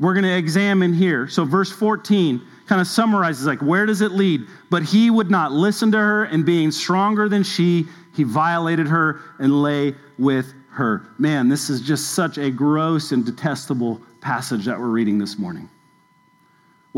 we're 0.00 0.14
going 0.14 0.24
to 0.24 0.36
examine 0.36 0.92
here. 0.92 1.28
So, 1.28 1.44
verse 1.44 1.70
14 1.70 2.40
kind 2.66 2.80
of 2.80 2.86
summarizes 2.86 3.46
like, 3.46 3.60
where 3.60 3.86
does 3.86 4.00
it 4.02 4.12
lead? 4.12 4.42
But 4.70 4.82
he 4.82 5.10
would 5.10 5.30
not 5.30 5.52
listen 5.52 5.90
to 5.92 5.98
her, 5.98 6.24
and 6.24 6.44
being 6.44 6.70
stronger 6.70 7.28
than 7.28 7.42
she, 7.42 7.86
he 8.14 8.24
violated 8.24 8.86
her 8.86 9.20
and 9.38 9.62
lay 9.62 9.94
with 10.18 10.52
her. 10.70 11.08
Man, 11.18 11.48
this 11.48 11.70
is 11.70 11.80
just 11.80 12.12
such 12.12 12.38
a 12.38 12.50
gross 12.50 13.12
and 13.12 13.24
detestable 13.24 14.00
passage 14.20 14.64
that 14.66 14.78
we're 14.78 14.88
reading 14.88 15.18
this 15.18 15.38
morning. 15.38 15.68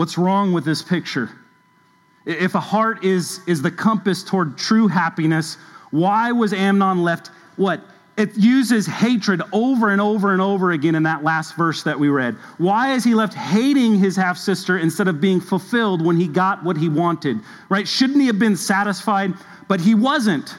What's 0.00 0.16
wrong 0.16 0.54
with 0.54 0.64
this 0.64 0.80
picture? 0.80 1.28
If 2.24 2.54
a 2.54 2.58
heart 2.58 3.04
is, 3.04 3.40
is 3.46 3.60
the 3.60 3.70
compass 3.70 4.24
toward 4.24 4.56
true 4.56 4.88
happiness, 4.88 5.58
why 5.90 6.32
was 6.32 6.54
Amnon 6.54 7.02
left 7.02 7.30
what? 7.56 7.82
It 8.16 8.34
uses 8.34 8.86
hatred 8.86 9.42
over 9.52 9.90
and 9.90 10.00
over 10.00 10.32
and 10.32 10.40
over 10.40 10.70
again 10.70 10.94
in 10.94 11.02
that 11.02 11.22
last 11.22 11.54
verse 11.54 11.82
that 11.82 12.00
we 12.00 12.08
read. 12.08 12.34
Why 12.56 12.94
is 12.94 13.04
he 13.04 13.14
left 13.14 13.34
hating 13.34 13.98
his 13.98 14.16
half 14.16 14.38
sister 14.38 14.78
instead 14.78 15.06
of 15.06 15.20
being 15.20 15.38
fulfilled 15.38 16.00
when 16.00 16.16
he 16.16 16.28
got 16.28 16.64
what 16.64 16.78
he 16.78 16.88
wanted? 16.88 17.38
Right? 17.68 17.86
Shouldn't 17.86 18.22
he 18.22 18.26
have 18.28 18.38
been 18.38 18.56
satisfied? 18.56 19.34
But 19.68 19.82
he 19.82 19.94
wasn't. 19.94 20.56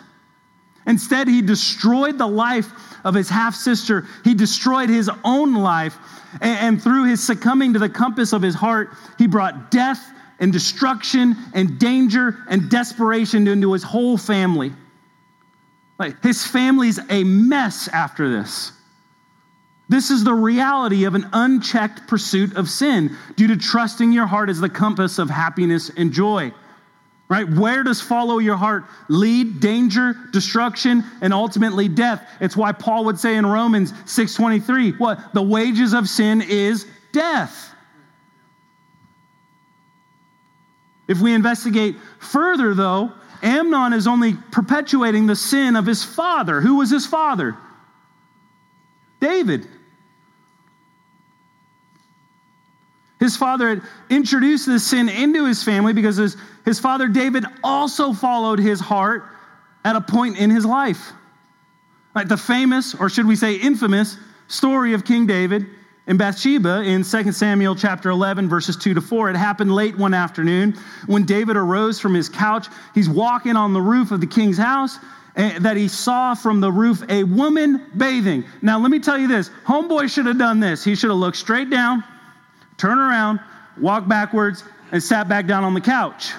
Instead, 0.88 1.28
he 1.28 1.42
destroyed 1.42 2.18
the 2.18 2.28
life 2.28 2.72
of 3.04 3.14
his 3.14 3.30
half 3.30 3.56
sister. 3.56 4.08
He 4.24 4.34
destroyed 4.34 4.90
his 4.90 5.10
own 5.24 5.54
life. 5.54 5.98
And, 6.40 6.82
through 6.82 7.06
his 7.06 7.22
succumbing 7.22 7.74
to 7.74 7.80
the 7.80 7.90
compass 7.90 8.34
of 8.34 8.42
his 8.42 8.56
heart, 8.56 8.92
he 9.18 9.28
brought 9.28 9.70
death 9.70 10.12
and 10.40 10.52
destruction 10.52 11.36
and 11.54 11.78
danger 11.78 12.38
and 12.50 12.70
desperation 12.70 13.48
into 13.48 13.74
his 13.74 13.84
whole 13.84 14.18
family. 14.18 14.72
Like 16.00 16.24
his 16.24 16.46
family's 16.46 17.00
a 17.10 17.24
mess 17.24 17.88
after 17.90 18.30
this. 18.30 18.72
This 19.88 20.10
is 20.10 20.24
the 20.24 20.34
reality 20.34 21.04
of 21.04 21.16
an 21.16 21.28
unchecked 21.34 22.08
pursuit 22.08 22.56
of 22.56 22.70
sin 22.70 23.16
due 23.36 23.48
to 23.48 23.58
trusting 23.58 24.12
your 24.14 24.26
heart 24.26 24.50
as 24.50 24.60
the 24.60 24.70
compass 24.70 25.20
of 25.20 25.30
happiness 25.30 25.92
and 25.96 26.14
joy. 26.14 26.54
Right? 27.32 27.50
Where 27.50 27.82
does 27.82 28.02
follow 28.02 28.40
your 28.40 28.58
heart 28.58 28.84
lead? 29.08 29.62
Danger, 29.62 30.18
destruction, 30.34 31.06
and 31.22 31.34
ultimately 31.34 31.88
death. 31.88 32.30
It's 32.42 32.58
why 32.58 32.74
Paul 32.74 33.06
would 33.06 33.18
say 33.18 33.38
in 33.38 33.46
Romans 33.46 33.94
6:23, 34.04 34.92
what? 35.00 35.34
The 35.34 35.42
wages 35.42 35.94
of 35.94 36.10
sin 36.10 36.42
is 36.42 36.86
death. 37.14 37.74
If 41.08 41.22
we 41.22 41.34
investigate 41.34 41.96
further 42.20 42.74
though, 42.74 43.14
Amnon 43.42 43.94
is 43.94 44.08
only 44.08 44.34
perpetuating 44.34 45.26
the 45.26 45.38
sin 45.38 45.78
of 45.78 45.86
his 45.86 46.04
father. 46.04 46.60
Who 46.60 46.76
was 46.76 46.90
his 46.90 47.06
father? 47.06 47.56
David. 49.22 49.70
His 53.22 53.38
father 53.38 53.70
had 53.70 53.84
introduced 54.10 54.66
this 54.66 54.86
sin 54.86 55.08
into 55.08 55.46
his 55.46 55.64
family 55.64 55.94
because 55.94 56.18
his, 56.18 56.36
his 56.66 56.80
father 56.80 57.08
David 57.08 57.46
also 57.64 58.14
followed 58.14 58.58
his 58.58 58.80
heart 58.80 59.26
at 59.86 59.96
a 59.96 60.02
point 60.02 60.40
in 60.40 60.50
his 60.50 60.66
life. 60.66 61.14
The 62.16 62.36
famous, 62.36 62.96
or 62.96 63.10
should 63.10 63.28
we 63.28 63.36
say 63.36 63.56
infamous, 63.56 64.18
story 64.48 64.96
of 64.96 65.06
King 65.06 65.28
David 65.28 65.68
and 66.08 66.18
Bathsheba 66.18 66.82
in 66.82 67.04
2 67.04 67.32
Samuel 67.32 67.76
chapter 67.76 68.10
11 68.10 68.50
verses 68.50 68.76
2 68.76 68.96
to 68.96 69.02
4 69.02 69.30
it 69.30 69.36
happened 69.38 69.74
late 69.74 69.96
one 69.96 70.16
afternoon 70.16 70.76
when 71.06 71.24
David 71.24 71.56
arose 71.56 72.00
from 72.00 72.16
his 72.16 72.28
couch. 72.28 72.70
He's 72.96 73.08
walking 73.08 73.56
on 73.56 73.72
the 73.72 73.82
roof 73.82 74.10
of 74.10 74.20
the 74.20 74.28
king's 74.28 74.58
house 74.58 74.98
eh, 75.36 75.60
that 75.60 75.78
he 75.78 75.88
saw 75.88 76.34
from 76.34 76.60
the 76.60 76.72
roof 76.72 77.04
a 77.08 77.24
woman 77.24 77.86
bathing. 77.96 78.46
Now 78.64 78.80
let 78.80 78.90
me 78.90 79.00
tell 79.00 79.20
you 79.20 79.28
this. 79.28 79.52
Homeboy 79.68 80.12
should 80.12 80.26
have 80.26 80.40
done 80.40 80.60
this. 80.60 80.84
He 80.84 80.96
should 80.96 81.12
have 81.12 81.20
looked 81.20 81.38
straight 81.38 81.70
down 81.70 82.04
turned 82.82 83.00
around 83.00 83.40
walked 83.80 84.10
backwards 84.10 84.64
and 84.92 85.02
sat 85.02 85.30
back 85.30 85.46
down 85.46 85.64
on 85.64 85.74
the 85.74 85.82
couch 85.82 86.32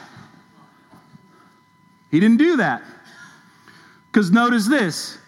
he 2.11 2.20
didn't 2.20 2.38
do 2.38 2.57
that 2.57 2.83
because 4.11 4.31
notice 4.31 4.66
this 4.66 5.14
it 5.14 5.20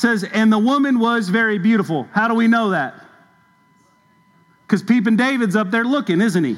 says 0.00 0.24
and 0.24 0.52
the 0.52 0.58
woman 0.58 0.98
was 0.98 1.28
very 1.28 1.58
beautiful 1.58 2.06
how 2.12 2.28
do 2.28 2.34
we 2.34 2.46
know 2.46 2.70
that 2.70 2.94
because 4.66 4.82
Peeping 4.82 5.16
David's 5.16 5.54
up 5.54 5.70
there 5.70 5.84
looking, 5.84 6.20
isn't 6.20 6.42
he? 6.42 6.56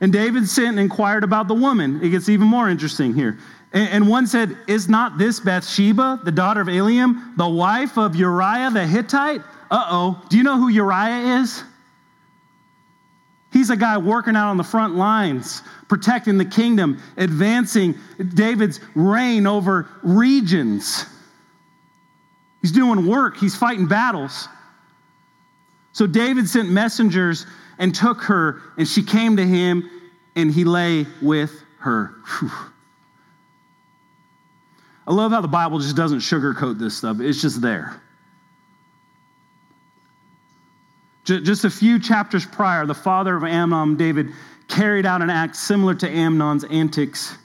And 0.00 0.10
David 0.10 0.48
sent 0.48 0.68
and 0.68 0.80
inquired 0.80 1.24
about 1.24 1.46
the 1.46 1.54
woman. 1.54 2.02
It 2.02 2.08
gets 2.08 2.30
even 2.30 2.46
more 2.46 2.70
interesting 2.70 3.12
here. 3.12 3.38
And 3.72 4.08
one 4.08 4.26
said, 4.26 4.56
Is 4.66 4.88
not 4.88 5.18
this 5.18 5.38
Bathsheba, 5.38 6.20
the 6.24 6.32
daughter 6.32 6.62
of 6.62 6.68
Eliam, 6.68 7.36
the 7.36 7.48
wife 7.48 7.98
of 7.98 8.16
Uriah 8.16 8.70
the 8.70 8.86
Hittite? 8.86 9.42
Uh 9.70 9.86
oh. 9.88 10.22
Do 10.28 10.36
you 10.36 10.42
know 10.42 10.56
who 10.56 10.68
Uriah 10.68 11.40
is? 11.40 11.62
He's 13.52 13.70
a 13.70 13.76
guy 13.76 13.98
working 13.98 14.36
out 14.36 14.48
on 14.48 14.56
the 14.56 14.64
front 14.64 14.94
lines, 14.94 15.62
protecting 15.88 16.38
the 16.38 16.44
kingdom, 16.44 17.02
advancing 17.16 17.96
David's 18.34 18.80
reign 18.94 19.46
over 19.46 19.88
regions. 20.02 21.04
He's 22.62 22.72
doing 22.72 23.06
work, 23.06 23.36
he's 23.36 23.56
fighting 23.56 23.86
battles. 23.86 24.48
So 25.92 26.06
David 26.06 26.48
sent 26.48 26.70
messengers 26.70 27.46
and 27.78 27.94
took 27.94 28.20
her, 28.22 28.60
and 28.76 28.86
she 28.86 29.02
came 29.02 29.36
to 29.36 29.46
him, 29.46 29.88
and 30.36 30.52
he 30.52 30.64
lay 30.64 31.06
with 31.20 31.62
her. 31.78 32.14
Whew. 32.38 32.50
I 35.08 35.12
love 35.12 35.32
how 35.32 35.40
the 35.40 35.48
Bible 35.48 35.80
just 35.80 35.96
doesn't 35.96 36.20
sugarcoat 36.20 36.78
this 36.78 36.96
stuff, 36.96 37.18
it's 37.20 37.42
just 37.42 37.60
there. 37.60 38.00
Just 41.24 41.64
a 41.64 41.70
few 41.70 41.98
chapters 41.98 42.44
prior, 42.46 42.86
the 42.86 42.94
father 42.94 43.36
of 43.36 43.44
Amnon, 43.44 43.96
David, 43.96 44.30
carried 44.68 45.06
out 45.06 45.22
an 45.22 45.30
act 45.30 45.56
similar 45.56 45.94
to 45.96 46.08
Amnon's 46.08 46.64
antics 46.64 47.36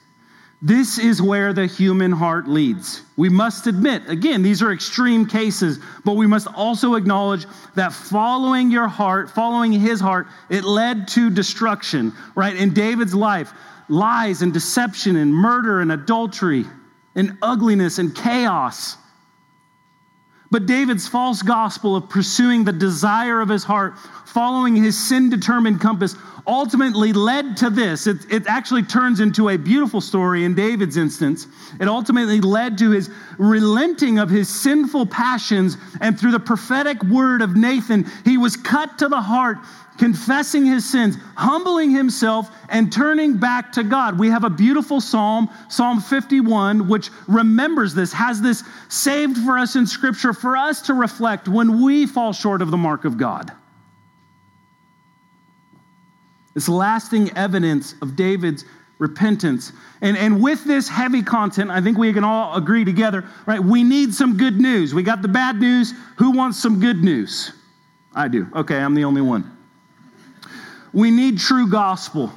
this 0.62 0.98
is 0.98 1.20
where 1.20 1.52
the 1.52 1.66
human 1.66 2.12
heart 2.12 2.48
leads. 2.48 3.02
We 3.16 3.28
must 3.28 3.66
admit, 3.66 4.08
again, 4.08 4.42
these 4.42 4.62
are 4.62 4.72
extreme 4.72 5.26
cases, 5.26 5.78
but 6.04 6.16
we 6.16 6.26
must 6.26 6.46
also 6.46 6.94
acknowledge 6.94 7.46
that 7.74 7.92
following 7.92 8.70
your 8.70 8.88
heart, 8.88 9.30
following 9.30 9.72
his 9.72 10.00
heart, 10.00 10.28
it 10.48 10.64
led 10.64 11.08
to 11.08 11.28
destruction, 11.28 12.12
right? 12.34 12.56
In 12.56 12.72
David's 12.72 13.14
life, 13.14 13.52
lies 13.88 14.40
and 14.40 14.52
deception 14.52 15.16
and 15.16 15.32
murder 15.32 15.80
and 15.80 15.92
adultery 15.92 16.64
and 17.14 17.36
ugliness 17.42 17.98
and 17.98 18.14
chaos. 18.14 18.96
But 20.50 20.66
David's 20.66 21.08
false 21.08 21.42
gospel 21.42 21.96
of 21.96 22.08
pursuing 22.08 22.64
the 22.64 22.72
desire 22.72 23.40
of 23.40 23.48
his 23.48 23.64
heart, 23.64 23.98
following 24.26 24.76
his 24.76 24.96
sin 24.96 25.30
determined 25.30 25.80
compass, 25.80 26.14
ultimately 26.46 27.12
led 27.12 27.56
to 27.58 27.70
this. 27.70 28.06
It, 28.06 28.18
it 28.30 28.46
actually 28.46 28.82
turns 28.82 29.20
into 29.20 29.48
a 29.48 29.56
beautiful 29.56 30.00
story 30.00 30.44
in 30.44 30.54
David's 30.54 30.96
instance. 30.96 31.46
It 31.80 31.88
ultimately 31.88 32.40
led 32.40 32.78
to 32.78 32.90
his 32.90 33.10
relenting 33.38 34.18
of 34.18 34.30
his 34.30 34.48
sinful 34.48 35.06
passions, 35.06 35.76
and 36.00 36.18
through 36.18 36.32
the 36.32 36.40
prophetic 36.40 37.02
word 37.04 37.42
of 37.42 37.56
Nathan, 37.56 38.06
he 38.24 38.38
was 38.38 38.56
cut 38.56 38.98
to 38.98 39.08
the 39.08 39.20
heart 39.20 39.58
confessing 39.98 40.66
his 40.66 40.88
sins, 40.88 41.16
humbling 41.36 41.90
himself, 41.90 42.50
and 42.68 42.92
turning 42.92 43.38
back 43.38 43.72
to 43.72 43.82
God. 43.82 44.18
We 44.18 44.28
have 44.28 44.44
a 44.44 44.50
beautiful 44.50 45.00
psalm, 45.00 45.48
Psalm 45.68 46.00
51, 46.00 46.88
which 46.88 47.10
remembers 47.26 47.94
this, 47.94 48.12
has 48.12 48.40
this 48.40 48.62
saved 48.88 49.38
for 49.38 49.58
us 49.58 49.76
in 49.76 49.86
Scripture 49.86 50.32
for 50.32 50.56
us 50.56 50.82
to 50.82 50.94
reflect 50.94 51.48
when 51.48 51.82
we 51.82 52.06
fall 52.06 52.32
short 52.32 52.62
of 52.62 52.70
the 52.70 52.76
mark 52.76 53.04
of 53.04 53.16
God. 53.16 53.52
It's 56.56 56.68
lasting 56.68 57.36
evidence 57.36 57.94
of 58.00 58.16
David's 58.16 58.64
repentance. 58.98 59.72
And, 60.00 60.16
and 60.16 60.42
with 60.42 60.64
this 60.64 60.88
heavy 60.88 61.22
content, 61.22 61.70
I 61.70 61.82
think 61.82 61.98
we 61.98 62.12
can 62.14 62.24
all 62.24 62.56
agree 62.56 62.84
together, 62.84 63.24
right? 63.44 63.60
We 63.60 63.84
need 63.84 64.14
some 64.14 64.38
good 64.38 64.58
news. 64.58 64.94
We 64.94 65.02
got 65.02 65.20
the 65.20 65.28
bad 65.28 65.60
news. 65.60 65.92
Who 66.16 66.30
wants 66.30 66.58
some 66.58 66.80
good 66.80 67.04
news? 67.04 67.52
I 68.14 68.28
do. 68.28 68.48
Okay, 68.56 68.78
I'm 68.78 68.94
the 68.94 69.04
only 69.04 69.20
one. 69.20 69.54
We 70.94 71.10
need 71.10 71.38
true 71.38 71.68
gospel. 71.68 72.32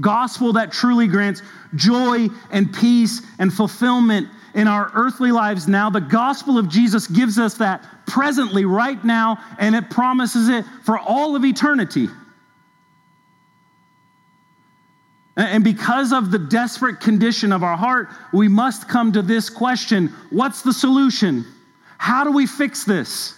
Gospel 0.00 0.54
that 0.54 0.72
truly 0.72 1.06
grants 1.06 1.40
joy 1.76 2.26
and 2.50 2.74
peace 2.74 3.22
and 3.38 3.52
fulfillment 3.54 4.28
in 4.54 4.66
our 4.66 4.90
earthly 4.92 5.30
lives 5.30 5.68
now. 5.68 5.88
The 5.88 6.00
gospel 6.00 6.58
of 6.58 6.68
Jesus 6.68 7.06
gives 7.06 7.38
us 7.38 7.54
that 7.54 7.84
presently, 8.06 8.64
right 8.64 9.02
now, 9.04 9.38
and 9.60 9.76
it 9.76 9.88
promises 9.88 10.48
it 10.48 10.64
for 10.82 10.98
all 10.98 11.36
of 11.36 11.44
eternity. 11.44 12.08
And 15.36 15.62
because 15.62 16.12
of 16.12 16.30
the 16.30 16.38
desperate 16.38 17.00
condition 17.00 17.52
of 17.52 17.62
our 17.62 17.76
heart, 17.76 18.08
we 18.32 18.48
must 18.48 18.88
come 18.88 19.12
to 19.12 19.22
this 19.22 19.50
question 19.50 20.08
What's 20.30 20.62
the 20.62 20.72
solution? 20.72 21.44
How 21.98 22.24
do 22.24 22.32
we 22.32 22.46
fix 22.46 22.84
this? 22.84 23.34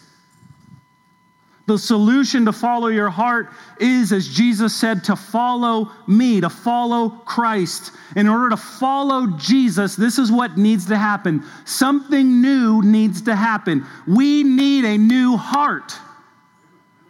The 1.66 1.78
solution 1.78 2.46
to 2.46 2.52
follow 2.52 2.88
your 2.88 3.10
heart 3.10 3.50
is, 3.78 4.10
as 4.10 4.26
Jesus 4.26 4.74
said, 4.74 5.04
to 5.04 5.16
follow 5.16 5.92
me, 6.06 6.40
to 6.40 6.48
follow 6.48 7.10
Christ. 7.10 7.92
In 8.16 8.26
order 8.26 8.48
to 8.48 8.56
follow 8.56 9.26
Jesus, 9.36 9.94
this 9.94 10.18
is 10.18 10.32
what 10.32 10.56
needs 10.56 10.86
to 10.86 10.96
happen. 10.96 11.44
Something 11.66 12.40
new 12.40 12.80
needs 12.80 13.20
to 13.22 13.36
happen. 13.36 13.84
We 14.06 14.44
need 14.44 14.86
a 14.86 14.96
new 14.96 15.36
heart. 15.36 15.92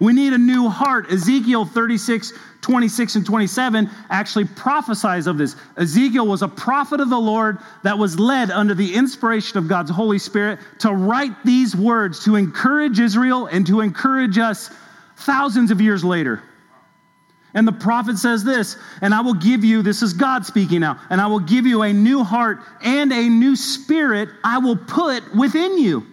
We 0.00 0.12
need 0.12 0.32
a 0.32 0.38
new 0.38 0.68
heart. 0.68 1.10
Ezekiel 1.10 1.64
36, 1.64 2.32
26, 2.60 3.16
and 3.16 3.26
27 3.26 3.90
actually 4.10 4.44
prophesies 4.44 5.26
of 5.26 5.38
this. 5.38 5.56
Ezekiel 5.76 6.26
was 6.26 6.42
a 6.42 6.48
prophet 6.48 7.00
of 7.00 7.10
the 7.10 7.18
Lord 7.18 7.58
that 7.82 7.98
was 7.98 8.18
led 8.18 8.50
under 8.50 8.74
the 8.74 8.94
inspiration 8.94 9.58
of 9.58 9.66
God's 9.66 9.90
Holy 9.90 10.18
Spirit 10.18 10.60
to 10.80 10.92
write 10.92 11.32
these 11.44 11.74
words 11.74 12.24
to 12.24 12.36
encourage 12.36 13.00
Israel 13.00 13.46
and 13.46 13.66
to 13.66 13.80
encourage 13.80 14.38
us 14.38 14.70
thousands 15.16 15.72
of 15.72 15.80
years 15.80 16.04
later. 16.04 16.42
And 17.54 17.66
the 17.66 17.72
prophet 17.72 18.18
says 18.18 18.44
this, 18.44 18.76
and 19.00 19.12
I 19.12 19.20
will 19.20 19.34
give 19.34 19.64
you, 19.64 19.82
this 19.82 20.02
is 20.02 20.12
God 20.12 20.46
speaking 20.46 20.80
now, 20.80 21.00
and 21.10 21.20
I 21.20 21.26
will 21.26 21.40
give 21.40 21.66
you 21.66 21.82
a 21.82 21.92
new 21.92 22.22
heart 22.22 22.60
and 22.82 23.12
a 23.12 23.28
new 23.28 23.56
spirit 23.56 24.28
I 24.44 24.58
will 24.58 24.76
put 24.76 25.34
within 25.34 25.78
you. 25.78 26.06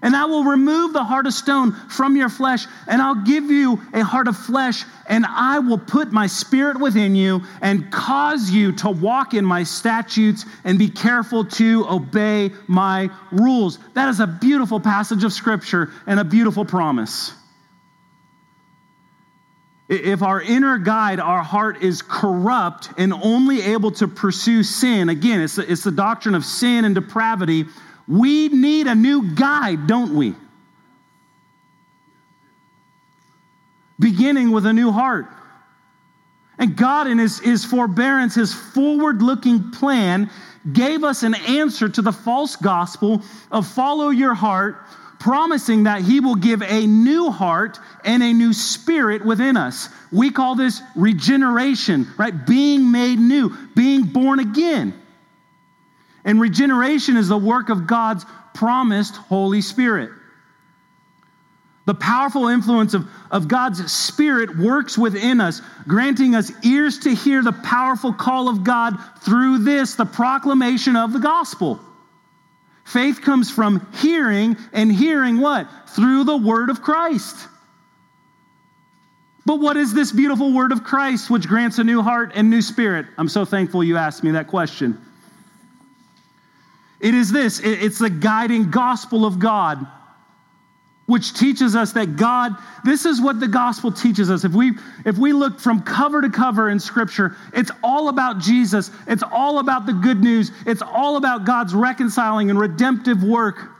And 0.00 0.14
I 0.14 0.26
will 0.26 0.44
remove 0.44 0.92
the 0.92 1.02
heart 1.02 1.26
of 1.26 1.34
stone 1.34 1.72
from 1.88 2.16
your 2.16 2.28
flesh, 2.28 2.66
and 2.86 3.02
I'll 3.02 3.24
give 3.24 3.50
you 3.50 3.80
a 3.92 4.04
heart 4.04 4.28
of 4.28 4.36
flesh, 4.36 4.84
and 5.06 5.26
I 5.26 5.58
will 5.58 5.78
put 5.78 6.12
my 6.12 6.26
spirit 6.28 6.78
within 6.78 7.16
you 7.16 7.42
and 7.60 7.90
cause 7.90 8.50
you 8.50 8.72
to 8.72 8.90
walk 8.90 9.34
in 9.34 9.44
my 9.44 9.64
statutes 9.64 10.44
and 10.62 10.78
be 10.78 10.88
careful 10.88 11.44
to 11.44 11.84
obey 11.88 12.52
my 12.68 13.10
rules. 13.32 13.80
That 13.94 14.08
is 14.08 14.20
a 14.20 14.26
beautiful 14.26 14.78
passage 14.78 15.24
of 15.24 15.32
scripture 15.32 15.90
and 16.06 16.20
a 16.20 16.24
beautiful 16.24 16.64
promise. 16.64 17.32
If 19.88 20.22
our 20.22 20.42
inner 20.42 20.76
guide, 20.76 21.18
our 21.18 21.42
heart 21.42 21.82
is 21.82 22.02
corrupt 22.02 22.90
and 22.98 23.12
only 23.12 23.62
able 23.62 23.90
to 23.92 24.06
pursue 24.06 24.62
sin, 24.62 25.08
again, 25.08 25.40
it's 25.40 25.56
the, 25.56 25.70
it's 25.70 25.82
the 25.82 25.90
doctrine 25.90 26.34
of 26.34 26.44
sin 26.44 26.84
and 26.84 26.94
depravity 26.94 27.64
we 28.08 28.48
need 28.48 28.86
a 28.86 28.94
new 28.94 29.34
guide, 29.34 29.86
don't 29.86 30.14
we? 30.14 30.34
Beginning 34.00 34.50
with 34.50 34.64
a 34.64 34.72
new 34.72 34.90
heart. 34.90 35.26
And 36.58 36.76
God, 36.76 37.06
in 37.06 37.18
his, 37.18 37.38
his 37.38 37.64
forbearance, 37.64 38.34
his 38.34 38.52
forward 38.52 39.22
looking 39.22 39.70
plan, 39.70 40.30
gave 40.72 41.04
us 41.04 41.22
an 41.22 41.34
answer 41.34 41.88
to 41.88 42.02
the 42.02 42.12
false 42.12 42.56
gospel 42.56 43.22
of 43.50 43.66
follow 43.66 44.08
your 44.08 44.34
heart, 44.34 44.76
promising 45.20 45.84
that 45.84 46.02
he 46.02 46.20
will 46.20 46.34
give 46.34 46.62
a 46.62 46.86
new 46.86 47.30
heart 47.30 47.78
and 48.04 48.22
a 48.22 48.32
new 48.32 48.52
spirit 48.52 49.24
within 49.24 49.56
us. 49.56 49.88
We 50.10 50.30
call 50.30 50.54
this 50.54 50.80
regeneration, 50.96 52.06
right? 52.16 52.46
Being 52.46 52.90
made 52.90 53.18
new, 53.18 53.54
being 53.74 54.02
born 54.04 54.38
again. 54.40 54.94
And 56.28 56.38
regeneration 56.38 57.16
is 57.16 57.28
the 57.28 57.38
work 57.38 57.70
of 57.70 57.86
God's 57.86 58.26
promised 58.52 59.16
Holy 59.16 59.62
Spirit. 59.62 60.10
The 61.86 61.94
powerful 61.94 62.48
influence 62.48 62.92
of, 62.92 63.08
of 63.30 63.48
God's 63.48 63.90
Spirit 63.90 64.58
works 64.58 64.98
within 64.98 65.40
us, 65.40 65.62
granting 65.86 66.34
us 66.34 66.52
ears 66.62 66.98
to 66.98 67.14
hear 67.14 67.42
the 67.42 67.52
powerful 67.52 68.12
call 68.12 68.50
of 68.50 68.62
God 68.62 68.98
through 69.22 69.60
this, 69.60 69.94
the 69.94 70.04
proclamation 70.04 70.96
of 70.96 71.14
the 71.14 71.18
gospel. 71.18 71.80
Faith 72.84 73.22
comes 73.22 73.50
from 73.50 73.90
hearing, 73.94 74.54
and 74.74 74.92
hearing 74.92 75.40
what? 75.40 75.66
Through 75.88 76.24
the 76.24 76.36
word 76.36 76.68
of 76.68 76.82
Christ. 76.82 77.48
But 79.46 79.60
what 79.60 79.78
is 79.78 79.94
this 79.94 80.12
beautiful 80.12 80.52
word 80.52 80.72
of 80.72 80.84
Christ 80.84 81.30
which 81.30 81.48
grants 81.48 81.78
a 81.78 81.84
new 81.84 82.02
heart 82.02 82.32
and 82.34 82.50
new 82.50 82.60
spirit? 82.60 83.06
I'm 83.16 83.30
so 83.30 83.46
thankful 83.46 83.82
you 83.82 83.96
asked 83.96 84.22
me 84.22 84.32
that 84.32 84.46
question. 84.46 85.02
It 87.00 87.14
is 87.14 87.30
this 87.30 87.60
it's 87.60 87.98
the 87.98 88.10
guiding 88.10 88.70
gospel 88.70 89.24
of 89.24 89.38
God, 89.38 89.86
which 91.06 91.32
teaches 91.32 91.76
us 91.76 91.92
that 91.92 92.16
God, 92.16 92.56
this 92.84 93.06
is 93.06 93.20
what 93.20 93.40
the 93.40 93.48
gospel 93.48 93.92
teaches 93.92 94.30
us. 94.30 94.44
If 94.44 94.52
we, 94.52 94.72
if 95.06 95.16
we 95.16 95.32
look 95.32 95.60
from 95.60 95.82
cover 95.82 96.20
to 96.20 96.28
cover 96.28 96.70
in 96.70 96.80
Scripture, 96.80 97.36
it's 97.54 97.70
all 97.82 98.08
about 98.08 98.40
Jesus, 98.40 98.90
it's 99.06 99.22
all 99.22 99.60
about 99.60 99.86
the 99.86 99.92
good 99.92 100.20
news, 100.22 100.50
it's 100.66 100.82
all 100.82 101.16
about 101.16 101.44
God's 101.44 101.74
reconciling 101.74 102.50
and 102.50 102.58
redemptive 102.58 103.22
work. 103.22 103.70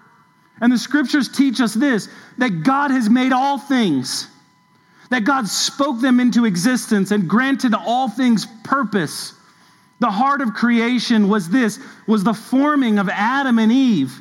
And 0.60 0.72
the 0.72 0.78
Scriptures 0.78 1.28
teach 1.28 1.60
us 1.60 1.74
this 1.74 2.08
that 2.38 2.62
God 2.62 2.90
has 2.92 3.10
made 3.10 3.32
all 3.32 3.58
things, 3.58 4.28
that 5.10 5.24
God 5.24 5.48
spoke 5.48 6.00
them 6.00 6.20
into 6.20 6.44
existence 6.44 7.10
and 7.10 7.28
granted 7.28 7.74
all 7.74 8.08
things 8.08 8.46
purpose. 8.62 9.34
The 10.00 10.10
heart 10.10 10.40
of 10.40 10.54
creation 10.54 11.28
was 11.28 11.48
this, 11.48 11.80
was 12.06 12.22
the 12.22 12.34
forming 12.34 12.98
of 12.98 13.08
Adam 13.08 13.58
and 13.58 13.72
Eve, 13.72 14.20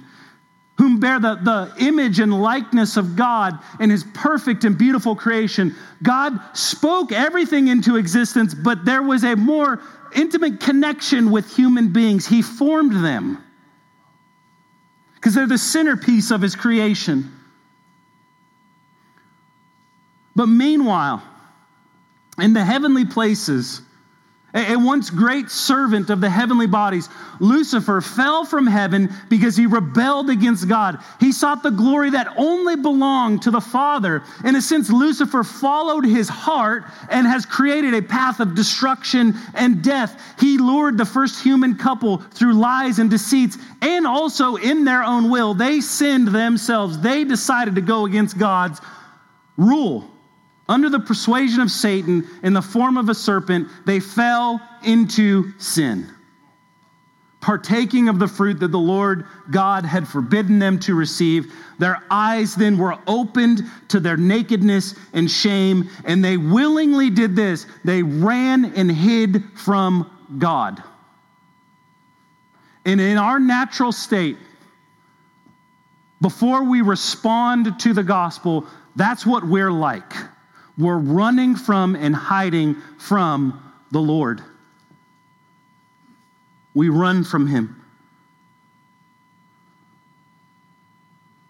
whom 0.78 1.00
bear 1.00 1.20
the, 1.20 1.36
the 1.36 1.86
image 1.86 2.20
and 2.20 2.42
likeness 2.42 2.98
of 2.98 3.16
God 3.16 3.60
in 3.80 3.90
his 3.90 4.04
perfect 4.14 4.64
and 4.64 4.78
beautiful 4.78 5.16
creation. 5.16 5.76
God 6.02 6.40
spoke 6.54 7.12
everything 7.12 7.68
into 7.68 7.96
existence, 7.96 8.54
but 8.54 8.86
there 8.86 9.04
was 9.04 9.24
a 9.24 9.36
more 9.36 9.82
intimate 10.16 10.60
connection 10.60 11.32
with 11.32 11.56
human 11.56 11.94
beings. 11.94 12.28
He 12.28 12.42
formed 12.42 13.04
them 13.04 13.44
because 15.16 15.36
they're 15.36 15.48
the 15.48 15.58
centerpiece 15.58 16.32
of 16.32 16.42
his 16.42 16.56
creation. 16.56 17.32
But 20.36 20.46
meanwhile, 20.46 21.24
in 22.40 22.54
the 22.54 22.64
heavenly 22.64 23.06
places, 23.06 23.82
a 24.54 24.78
once 24.78 25.10
great 25.10 25.50
servant 25.50 26.10
of 26.10 26.22
the 26.22 26.30
heavenly 26.30 26.68
bodies, 26.68 27.10
Lucifer 27.40 28.00
fell 28.00 28.46
from 28.46 28.66
heaven 28.66 29.14
because 29.30 29.58
he 29.58 29.66
rebelled 29.66 30.30
against 30.30 30.68
God. 30.68 31.00
He 31.20 31.32
sought 31.32 31.64
the 31.64 31.70
glory 31.70 32.12
that 32.12 32.34
only 32.38 32.76
belonged 32.76 33.42
to 33.44 33.52
the 33.52 33.62
Father. 33.62 34.24
In 34.46 34.56
a 34.56 34.62
sense, 34.62 34.90
Lucifer 34.90 35.44
followed 35.44 36.06
his 36.06 36.30
heart 36.30 36.86
and 37.10 37.28
has 37.28 37.46
created 37.46 37.94
a 37.94 38.02
path 38.02 38.40
of 38.40 38.56
destruction 38.56 39.36
and 39.54 39.84
death. 39.84 40.20
He 40.40 40.58
lured 40.58 40.98
the 40.98 41.06
first 41.06 41.44
human 41.44 41.78
couple 41.78 42.18
through 42.18 42.54
lies 42.54 43.00
and 43.00 43.10
deceits, 43.10 43.58
and 43.82 44.08
also 44.08 44.56
in 44.56 44.86
their 44.86 45.04
own 45.04 45.30
will, 45.30 45.54
they 45.54 45.82
sinned 45.82 46.30
themselves. 46.30 47.00
They 47.00 47.26
decided 47.26 47.76
to 47.76 47.82
go 47.82 48.06
against 48.06 48.38
God's 48.38 48.80
rule 49.58 50.10
under 50.70 50.90
the 50.90 51.00
persuasion 51.00 51.62
of 51.62 51.72
Satan 51.72 52.28
in 52.44 52.54
the 52.54 52.62
form 52.62 52.98
of 52.98 53.10
a 53.10 53.16
serpent, 53.16 53.70
they 53.86 54.00
fell 54.00 54.62
into 54.84 55.54
sin. 55.60 56.14
partaking 57.48 58.10
of 58.10 58.20
the 58.20 58.28
fruit 58.28 58.60
that 58.60 58.72
the 58.74 58.78
Lord 58.78 59.26
God 59.50 59.86
had 59.86 60.08
forbidden 60.08 60.60
them 60.60 60.80
to 60.80 60.96
receive. 60.96 61.54
Their 61.80 62.04
eyes 62.10 62.56
then 62.56 62.78
were 62.78 62.98
opened 63.08 63.62
to 63.90 64.02
their 64.02 64.18
nakedness 64.18 64.96
and 65.14 65.32
shame, 65.32 65.90
and 66.04 66.22
they 66.22 66.36
willingly 66.38 67.10
did 67.10 67.38
this. 67.38 67.66
They 67.86 68.04
ran 68.04 68.74
and 68.76 68.92
hid 68.92 69.44
from 69.56 70.12
God. 70.38 70.84
And 72.86 73.00
in 73.00 73.18
our 73.18 73.40
natural 73.40 73.92
state, 73.92 74.38
before 76.22 76.64
we 76.64 76.82
respond 76.82 77.80
to 77.80 77.94
the 77.94 78.04
gospel, 78.04 78.66
that's 78.96 79.26
what 79.26 79.48
we're 79.48 79.72
like. 79.72 80.12
We're 80.78 80.98
running 80.98 81.56
from 81.56 81.96
and 81.96 82.16
hiding 82.16 82.76
from 83.00 83.62
the 83.92 84.00
Lord. 84.00 84.44
We 86.74 86.90
run 86.90 87.24
from 87.24 87.48
Him. 87.48 87.82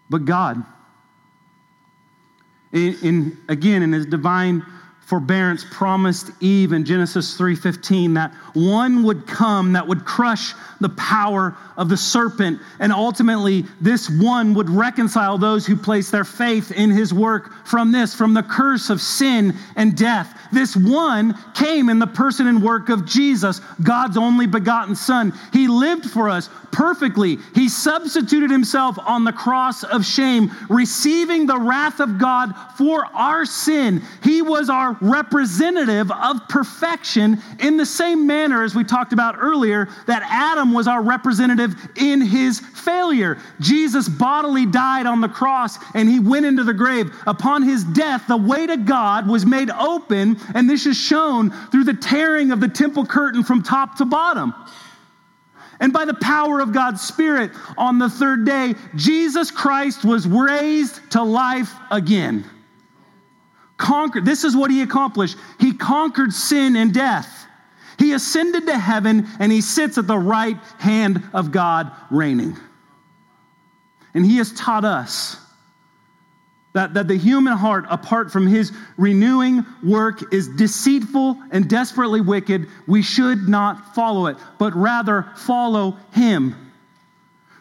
But 0.08 0.24
God, 0.24 0.64
in, 2.72 2.96
in, 3.02 3.38
again, 3.48 3.82
in 3.82 3.92
His 3.92 4.06
divine 4.06 4.64
forbearance, 5.08 5.64
promised 5.70 6.30
Eve 6.40 6.74
in 6.74 6.84
Genesis 6.84 7.34
3:15 7.34 8.14
that 8.14 8.34
one 8.52 9.02
would 9.04 9.26
come 9.26 9.72
that 9.72 9.88
would 9.88 10.04
crush 10.04 10.54
the 10.80 10.90
power 10.90 11.56
of 11.78 11.88
the 11.88 11.96
serpent, 11.96 12.60
and 12.78 12.92
ultimately 12.92 13.64
this 13.80 14.10
one 14.10 14.52
would 14.52 14.68
reconcile 14.68 15.38
those 15.38 15.64
who 15.64 15.76
place 15.76 16.10
their 16.10 16.24
faith 16.24 16.70
in 16.72 16.90
his 16.90 17.14
work 17.14 17.66
from 17.66 17.90
this, 17.90 18.14
from 18.14 18.34
the 18.34 18.42
curse 18.42 18.90
of 18.90 19.00
sin 19.00 19.54
and 19.76 19.96
death. 19.96 20.38
This 20.52 20.76
one 20.76 21.34
came 21.54 21.88
in 21.88 21.98
the 21.98 22.06
person 22.06 22.46
and 22.46 22.62
work 22.62 22.90
of 22.90 23.06
Jesus, 23.06 23.60
God's 23.82 24.18
only 24.18 24.46
begotten 24.46 24.94
Son. 24.94 25.32
He 25.52 25.68
lived 25.68 26.04
for 26.04 26.28
us 26.28 26.50
perfectly. 26.70 27.38
He 27.54 27.68
substituted 27.68 28.50
himself 28.50 28.98
on 29.04 29.24
the 29.24 29.32
cross 29.32 29.84
of 29.84 30.04
shame, 30.04 30.50
receiving 30.68 31.46
the 31.46 31.58
wrath 31.58 32.00
of 32.00 32.18
God 32.18 32.54
for 32.76 33.06
our 33.14 33.46
sin. 33.46 34.02
He 34.22 34.42
was 34.42 34.68
our 34.68 34.97
representative 35.00 36.10
of 36.10 36.48
perfection 36.48 37.42
in 37.60 37.76
the 37.76 37.86
same 37.86 38.26
manner 38.26 38.62
as 38.62 38.74
we 38.74 38.84
talked 38.84 39.12
about 39.12 39.36
earlier 39.38 39.88
that 40.06 40.22
Adam 40.22 40.72
was 40.72 40.86
our 40.86 41.02
representative 41.02 41.74
in 41.96 42.20
his 42.20 42.60
failure. 42.60 43.38
Jesus 43.60 44.08
bodily 44.08 44.66
died 44.66 45.06
on 45.06 45.20
the 45.20 45.28
cross 45.28 45.78
and 45.94 46.08
he 46.08 46.20
went 46.20 46.46
into 46.46 46.64
the 46.64 46.74
grave. 46.74 47.14
Upon 47.26 47.62
his 47.62 47.84
death, 47.84 48.26
the 48.28 48.36
way 48.36 48.66
to 48.66 48.76
God 48.76 49.28
was 49.28 49.44
made 49.44 49.70
open 49.70 50.36
and 50.54 50.68
this 50.68 50.86
is 50.86 50.96
shown 50.96 51.50
through 51.70 51.84
the 51.84 51.94
tearing 51.94 52.50
of 52.50 52.60
the 52.60 52.68
temple 52.68 53.06
curtain 53.06 53.42
from 53.42 53.62
top 53.62 53.96
to 53.98 54.04
bottom. 54.04 54.54
And 55.80 55.92
by 55.92 56.04
the 56.04 56.14
power 56.14 56.60
of 56.60 56.72
God's 56.72 57.02
Spirit, 57.02 57.52
on 57.76 57.98
the 57.98 58.10
third 58.10 58.44
day, 58.44 58.74
Jesus 58.96 59.50
Christ 59.50 60.04
was 60.04 60.26
raised 60.26 61.12
to 61.12 61.22
life 61.22 61.72
again. 61.90 62.44
Conquered. 63.88 64.26
This 64.26 64.44
is 64.44 64.54
what 64.54 64.70
he 64.70 64.82
accomplished. 64.82 65.38
He 65.58 65.72
conquered 65.72 66.34
sin 66.34 66.76
and 66.76 66.92
death. 66.92 67.46
He 67.98 68.12
ascended 68.12 68.66
to 68.66 68.78
heaven 68.78 69.26
and 69.40 69.50
he 69.50 69.62
sits 69.62 69.96
at 69.96 70.06
the 70.06 70.18
right 70.18 70.58
hand 70.78 71.22
of 71.32 71.52
God, 71.52 71.90
reigning. 72.10 72.54
And 74.12 74.26
he 74.26 74.36
has 74.36 74.52
taught 74.52 74.84
us 74.84 75.38
that, 76.74 76.92
that 76.92 77.08
the 77.08 77.16
human 77.16 77.56
heart, 77.56 77.86
apart 77.88 78.30
from 78.30 78.46
his 78.46 78.72
renewing 78.98 79.64
work, 79.82 80.34
is 80.34 80.48
deceitful 80.48 81.38
and 81.50 81.66
desperately 81.66 82.20
wicked. 82.20 82.66
We 82.86 83.00
should 83.00 83.48
not 83.48 83.94
follow 83.94 84.26
it, 84.26 84.36
but 84.58 84.76
rather 84.76 85.30
follow 85.34 85.96
him. 86.12 86.72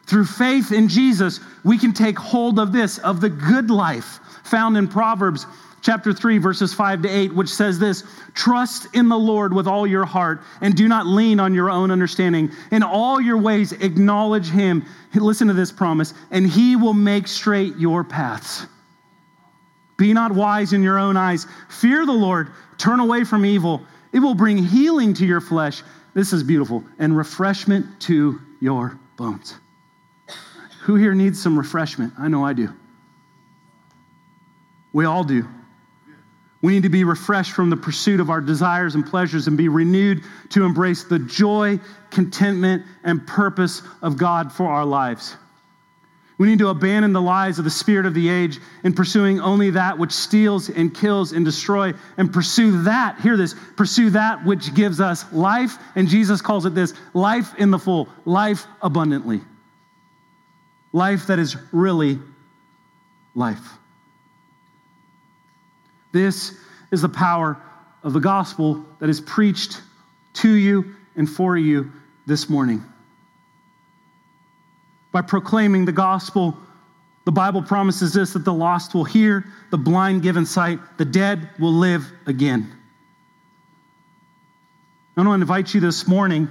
Through 0.07 0.25
faith 0.25 0.73
in 0.73 0.89
Jesus, 0.89 1.39
we 1.63 1.77
can 1.77 1.93
take 1.93 2.19
hold 2.19 2.59
of 2.59 2.73
this, 2.73 2.97
of 2.97 3.21
the 3.21 3.29
good 3.29 3.69
life 3.69 4.19
found 4.43 4.75
in 4.75 4.89
Proverbs 4.89 5.45
chapter 5.87 6.11
3, 6.11 6.37
verses 6.39 6.73
5 6.73 7.03
to 7.03 7.07
8, 7.07 7.33
which 7.33 7.47
says 7.47 7.79
this 7.79 8.03
Trust 8.33 8.93
in 8.93 9.07
the 9.07 9.17
Lord 9.17 9.53
with 9.53 9.67
all 9.67 9.87
your 9.87 10.03
heart 10.03 10.41
and 10.59 10.75
do 10.75 10.85
not 10.85 11.07
lean 11.07 11.39
on 11.39 11.53
your 11.53 11.69
own 11.69 11.91
understanding. 11.91 12.51
In 12.71 12.83
all 12.83 13.21
your 13.21 13.37
ways, 13.37 13.71
acknowledge 13.71 14.49
him. 14.49 14.85
Listen 15.13 15.47
to 15.47 15.53
this 15.53 15.71
promise, 15.71 16.13
and 16.29 16.45
he 16.45 16.75
will 16.75 16.93
make 16.93 17.25
straight 17.25 17.77
your 17.77 18.03
paths. 18.03 18.65
Be 19.95 20.11
not 20.11 20.33
wise 20.33 20.73
in 20.73 20.83
your 20.83 20.99
own 20.99 21.15
eyes. 21.15 21.47
Fear 21.69 22.05
the 22.05 22.11
Lord. 22.11 22.51
Turn 22.77 22.99
away 22.99 23.23
from 23.23 23.45
evil. 23.45 23.81
It 24.11 24.19
will 24.19 24.35
bring 24.35 24.57
healing 24.57 25.13
to 25.13 25.25
your 25.25 25.39
flesh. 25.39 25.83
This 26.13 26.33
is 26.33 26.43
beautiful. 26.43 26.83
And 26.99 27.15
refreshment 27.15 28.01
to 28.01 28.41
your 28.59 28.99
bones. 29.15 29.55
Who 30.81 30.95
here 30.95 31.13
needs 31.13 31.41
some 31.41 31.57
refreshment? 31.57 32.11
I 32.19 32.27
know 32.27 32.43
I 32.43 32.51
do. 32.51 32.73
We 34.91 35.05
all 35.05 35.23
do. 35.23 35.47
We 36.61 36.73
need 36.73 36.83
to 36.83 36.89
be 36.89 37.03
refreshed 37.03 37.51
from 37.51 37.69
the 37.69 37.77
pursuit 37.77 38.19
of 38.19 38.29
our 38.29 38.41
desires 38.41 38.95
and 38.95 39.05
pleasures 39.05 39.47
and 39.47 39.57
be 39.57 39.69
renewed 39.69 40.23
to 40.49 40.63
embrace 40.65 41.03
the 41.03 41.19
joy, 41.19 41.79
contentment, 42.09 42.83
and 43.03 43.25
purpose 43.27 43.83
of 44.01 44.17
God 44.17 44.51
for 44.51 44.67
our 44.67 44.85
lives. 44.85 45.35
We 46.39 46.47
need 46.47 46.59
to 46.59 46.69
abandon 46.69 47.13
the 47.13 47.21
lies 47.21 47.57
of 47.57 47.65
the 47.65 47.71
spirit 47.71 48.05
of 48.05 48.13
the 48.13 48.29
age 48.29 48.59
in 48.83 48.93
pursuing 48.93 49.39
only 49.39 49.71
that 49.71 49.97
which 49.97 50.11
steals 50.11 50.69
and 50.69 50.93
kills 50.93 51.31
and 51.31 51.43
destroys 51.43 51.95
and 52.17 52.31
pursue 52.31 52.83
that, 52.83 53.19
hear 53.21 53.37
this, 53.37 53.55
pursue 53.75 54.11
that 54.11 54.45
which 54.45 54.73
gives 54.75 55.01
us 55.01 55.31
life. 55.33 55.77
And 55.95 56.07
Jesus 56.07 56.41
calls 56.41 56.65
it 56.65 56.75
this 56.75 56.93
life 57.15 57.55
in 57.57 57.71
the 57.71 57.79
full, 57.79 58.07
life 58.25 58.67
abundantly. 58.83 59.41
Life 60.93 61.27
that 61.27 61.39
is 61.39 61.55
really 61.71 62.19
life. 63.33 63.77
This 66.11 66.53
is 66.91 67.01
the 67.01 67.09
power 67.09 67.57
of 68.03 68.13
the 68.13 68.19
gospel 68.19 68.85
that 68.99 69.09
is 69.09 69.19
preached 69.21 69.81
to 70.33 70.49
you 70.49 70.95
and 71.15 71.29
for 71.29 71.57
you 71.57 71.91
this 72.25 72.49
morning 72.49 72.83
by 75.11 75.21
proclaiming 75.21 75.85
the 75.85 75.91
gospel. 75.91 76.55
The 77.25 77.31
Bible 77.31 77.63
promises 77.63 78.13
this 78.13 78.33
that 78.33 78.45
the 78.45 78.53
lost 78.53 78.93
will 78.93 79.03
hear, 79.03 79.45
the 79.71 79.77
blind 79.77 80.21
given 80.21 80.45
sight, 80.45 80.79
the 80.97 81.05
dead 81.05 81.49
will 81.59 81.73
live 81.73 82.05
again. 82.25 82.71
I 85.15 85.21
want 85.21 85.29
to 85.29 85.33
invite 85.41 85.73
you 85.73 85.81
this 85.81 86.07
morning 86.07 86.47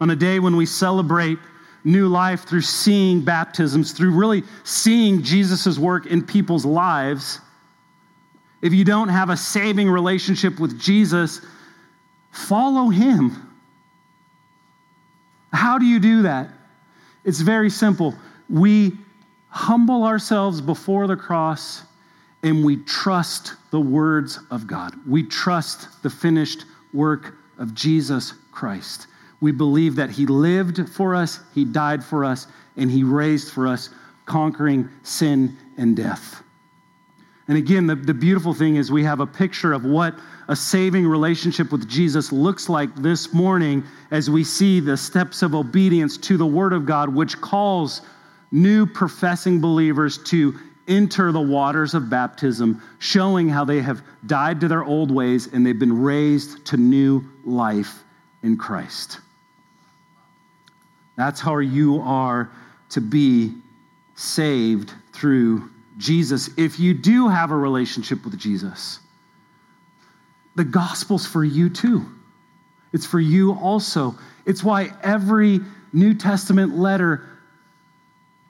on 0.00 0.10
a 0.10 0.14
day 0.14 0.38
when 0.38 0.56
we 0.56 0.66
celebrate 0.66 1.38
new 1.82 2.06
life 2.06 2.44
through 2.44 2.60
seeing 2.60 3.22
baptisms, 3.22 3.90
through 3.90 4.12
really 4.12 4.44
seeing 4.62 5.22
Jesus' 5.22 5.76
work 5.76 6.06
in 6.06 6.22
people's 6.22 6.64
lives. 6.64 7.40
If 8.62 8.74
you 8.74 8.84
don't 8.84 9.08
have 9.08 9.30
a 9.30 9.36
saving 9.36 9.88
relationship 9.88 10.60
with 10.60 10.78
Jesus, 10.80 11.40
follow 12.30 12.88
him. 12.88 13.48
How 15.52 15.78
do 15.78 15.86
you 15.86 15.98
do 15.98 16.22
that? 16.22 16.48
It's 17.24 17.40
very 17.40 17.70
simple. 17.70 18.14
We 18.48 18.92
humble 19.48 20.04
ourselves 20.04 20.60
before 20.60 21.06
the 21.06 21.16
cross 21.16 21.82
and 22.42 22.64
we 22.64 22.76
trust 22.84 23.54
the 23.70 23.80
words 23.80 24.38
of 24.50 24.66
God. 24.66 24.94
We 25.06 25.24
trust 25.24 26.02
the 26.02 26.10
finished 26.10 26.64
work 26.92 27.36
of 27.58 27.74
Jesus 27.74 28.34
Christ. 28.52 29.06
We 29.40 29.52
believe 29.52 29.96
that 29.96 30.10
He 30.10 30.26
lived 30.26 30.88
for 30.90 31.14
us, 31.14 31.40
He 31.54 31.64
died 31.64 32.02
for 32.02 32.24
us, 32.24 32.46
and 32.76 32.90
He 32.90 33.04
raised 33.04 33.52
for 33.52 33.66
us, 33.66 33.90
conquering 34.26 34.88
sin 35.02 35.56
and 35.76 35.96
death. 35.96 36.42
And 37.50 37.58
again, 37.58 37.88
the, 37.88 37.96
the 37.96 38.14
beautiful 38.14 38.54
thing 38.54 38.76
is 38.76 38.92
we 38.92 39.02
have 39.02 39.18
a 39.18 39.26
picture 39.26 39.72
of 39.72 39.84
what 39.84 40.14
a 40.46 40.54
saving 40.54 41.04
relationship 41.04 41.72
with 41.72 41.88
Jesus 41.88 42.30
looks 42.30 42.68
like 42.68 42.94
this 42.94 43.34
morning 43.34 43.82
as 44.12 44.30
we 44.30 44.44
see 44.44 44.78
the 44.78 44.96
steps 44.96 45.42
of 45.42 45.56
obedience 45.56 46.16
to 46.18 46.36
the 46.36 46.46
Word 46.46 46.72
of 46.72 46.86
God, 46.86 47.12
which 47.12 47.40
calls 47.40 48.02
new 48.52 48.86
professing 48.86 49.60
believers 49.60 50.18
to 50.26 50.56
enter 50.86 51.32
the 51.32 51.40
waters 51.40 51.92
of 51.94 52.08
baptism, 52.08 52.80
showing 53.00 53.48
how 53.48 53.64
they 53.64 53.80
have 53.80 54.00
died 54.26 54.60
to 54.60 54.68
their 54.68 54.84
old 54.84 55.10
ways 55.10 55.48
and 55.52 55.66
they've 55.66 55.76
been 55.76 56.00
raised 56.00 56.64
to 56.66 56.76
new 56.76 57.24
life 57.44 58.04
in 58.44 58.56
Christ. 58.56 59.18
That's 61.16 61.40
how 61.40 61.58
you 61.58 62.00
are 62.00 62.48
to 62.90 63.00
be 63.00 63.54
saved 64.14 64.92
through 65.12 65.68
Jesus, 65.98 66.50
if 66.56 66.78
you 66.78 66.94
do 66.94 67.28
have 67.28 67.50
a 67.50 67.56
relationship 67.56 68.24
with 68.24 68.38
Jesus, 68.38 69.00
the 70.56 70.64
gospel's 70.64 71.26
for 71.26 71.44
you 71.44 71.68
too. 71.68 72.06
It's 72.92 73.06
for 73.06 73.20
you 73.20 73.52
also. 73.52 74.16
It's 74.46 74.64
why 74.64 74.90
every 75.02 75.60
New 75.92 76.14
Testament 76.14 76.76
letter 76.76 77.26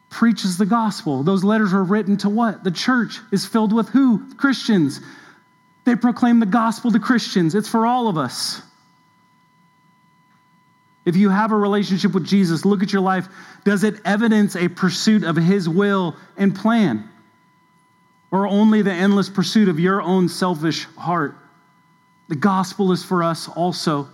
preaches 0.08 0.58
the 0.58 0.66
gospel. 0.66 1.22
Those 1.22 1.44
letters 1.44 1.72
were 1.72 1.84
written 1.84 2.16
to 2.18 2.28
what? 2.28 2.64
The 2.64 2.70
church 2.70 3.18
is 3.32 3.46
filled 3.46 3.72
with 3.72 3.88
who? 3.88 4.34
Christians. 4.34 5.00
They 5.84 5.94
proclaim 5.96 6.40
the 6.40 6.46
gospel 6.46 6.90
to 6.92 6.98
Christians. 6.98 7.54
It's 7.54 7.68
for 7.68 7.86
all 7.86 8.08
of 8.08 8.16
us. 8.16 8.62
If 11.04 11.16
you 11.16 11.28
have 11.28 11.52
a 11.52 11.56
relationship 11.56 12.12
with 12.12 12.26
Jesus, 12.26 12.64
look 12.64 12.82
at 12.82 12.92
your 12.92 13.02
life. 13.02 13.26
Does 13.64 13.84
it 13.84 13.96
evidence 14.04 14.54
a 14.54 14.68
pursuit 14.68 15.24
of 15.24 15.36
His 15.36 15.68
will 15.68 16.16
and 16.36 16.54
plan? 16.54 17.09
Or 18.30 18.46
only 18.46 18.82
the 18.82 18.92
endless 18.92 19.28
pursuit 19.28 19.68
of 19.68 19.80
your 19.80 20.00
own 20.00 20.28
selfish 20.28 20.84
heart? 20.96 21.36
The 22.28 22.36
gospel 22.36 22.92
is 22.92 23.04
for 23.04 23.22
us 23.22 23.48
also. 23.48 24.08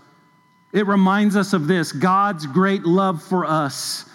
It 0.73 0.87
reminds 0.87 1.37
us 1.37 1.53
of 1.53 1.67
this 1.67 1.93
God's 1.93 2.47
great 2.47 2.85
love 2.85 3.23
for 3.23 3.45
us. 3.45 4.09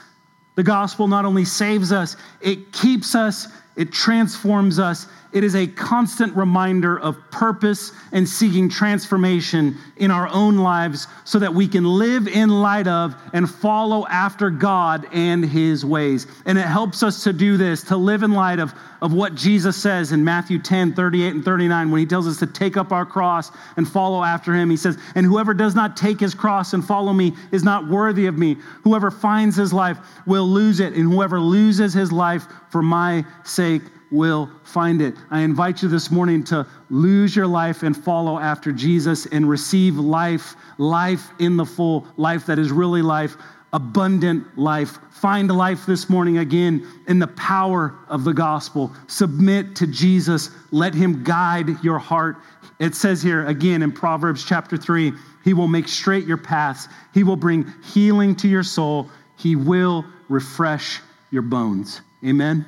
The 0.56 0.64
gospel 0.64 1.08
not 1.08 1.26
only 1.26 1.46
saves 1.46 1.92
us, 1.92 2.18
it 2.42 2.72
keeps 2.72 3.16
us, 3.16 3.48
it 3.82 3.92
transforms 3.92 4.78
us, 4.78 5.08
it 5.34 5.44
is 5.44 5.56
a 5.56 5.66
constant 5.66 6.36
reminder 6.36 7.00
of 7.00 7.18
purpose 7.32 7.94
and 8.12 8.28
seeking 8.28 8.70
transformation 8.70 9.78
in 9.98 10.12
our 10.12 10.28
own 10.28 10.58
lives 10.58 11.08
so 11.24 11.40
that 11.40 11.54
we 11.54 11.68
can 11.68 11.86
live 11.86 12.28
in 12.28 12.50
light 12.50 12.88
of 12.88 13.16
and 13.34 13.50
follow 13.50 14.06
after 14.08 14.50
God 14.50 15.08
and 15.14 15.44
his 15.44 15.86
ways. 15.86 16.28
And 16.46 16.58
it 16.58 16.66
helps 16.66 17.02
us 17.02 17.24
to 17.24 17.32
do 17.32 17.56
this, 17.56 17.82
to 17.84 17.98
live 17.98 18.24
in 18.24 18.34
light 18.34 18.60
of, 18.60 18.74
of 19.02 19.14
what 19.14 19.34
Jesus 19.34 19.78
says 19.78 20.12
in 20.12 20.24
Matthew 20.24 20.60
10, 20.60 20.94
38 20.94 21.34
and 21.34 21.46
39, 21.46 21.92
when 21.92 22.00
he 22.00 22.06
tells 22.06 22.28
us 22.28 22.38
to 22.40 22.48
take 22.48 22.76
up 22.76 22.92
our 22.92 23.06
cross 23.06 23.52
and 23.78 23.88
follow 23.88 24.24
after 24.24 24.54
him. 24.54 24.70
He 24.70 24.78
says, 24.78 24.98
And 25.16 25.26
whoever 25.26 25.54
does 25.54 25.76
not 25.76 25.96
take 25.96 26.20
his 26.20 26.36
cross 26.36 26.74
and 26.74 26.86
follow 26.86 27.14
me 27.14 27.34
is 27.52 27.64
not 27.64 27.88
worthy 27.88 28.28
of 28.28 28.38
me. 28.38 28.58
Whoever 28.84 29.10
finds 29.10 29.56
his 29.56 29.72
life 29.72 29.98
will 30.26 30.46
lose 30.46 30.82
it, 30.82 30.94
and 30.94 31.12
whoever 31.12 31.40
loses 31.40 31.94
his 31.94 32.12
life 32.12 32.46
for 32.72 32.82
my 32.82 33.26
sake 33.44 33.84
will 34.12 34.50
find 34.64 35.02
it. 35.02 35.16
I 35.30 35.42
invite 35.42 35.82
you 35.82 35.90
this 35.90 36.12
morning 36.12 36.44
to 36.46 36.66
lose 36.90 37.36
your 37.36 37.48
life 37.48 37.84
and 37.84 37.96
follow 37.96 38.40
after 38.40 38.72
Jesus 38.72 39.26
and 39.28 39.50
receive 39.50 39.98
life, 39.98 40.56
life 40.78 41.30
in 41.40 41.58
the 41.58 41.66
full, 41.66 42.08
life 42.18 42.46
that 42.46 42.60
is 42.60 42.72
really 42.72 43.02
life, 43.02 43.38
abundant 43.74 44.58
life. 44.58 45.00
Find 45.12 45.50
life 45.50 45.86
this 45.86 46.10
morning 46.10 46.40
again 46.40 46.86
in 47.08 47.20
the 47.20 47.28
power 47.28 47.96
of 48.10 48.24
the 48.24 48.34
gospel. 48.34 48.92
Submit 49.08 49.76
to 49.78 49.88
Jesus. 49.88 50.50
Let 50.72 50.94
him 50.94 51.24
guide 51.24 51.82
your 51.84 52.00
heart. 52.00 52.38
It 52.80 52.96
says 52.96 53.22
here 53.22 53.46
again 53.48 53.82
in 53.82 53.92
Proverbs 53.92 54.44
chapter 54.44 54.76
3 54.76 55.14
He 55.44 55.54
will 55.54 55.68
make 55.68 55.88
straight 55.88 56.26
your 56.26 56.38
paths, 56.38 56.88
He 57.14 57.24
will 57.24 57.36
bring 57.36 57.72
healing 57.94 58.36
to 58.38 58.48
your 58.48 58.64
soul, 58.64 59.10
He 59.38 59.56
will 59.56 60.06
refresh 60.28 61.00
your 61.30 61.44
bones. 61.44 62.02
Amen. 62.24 62.66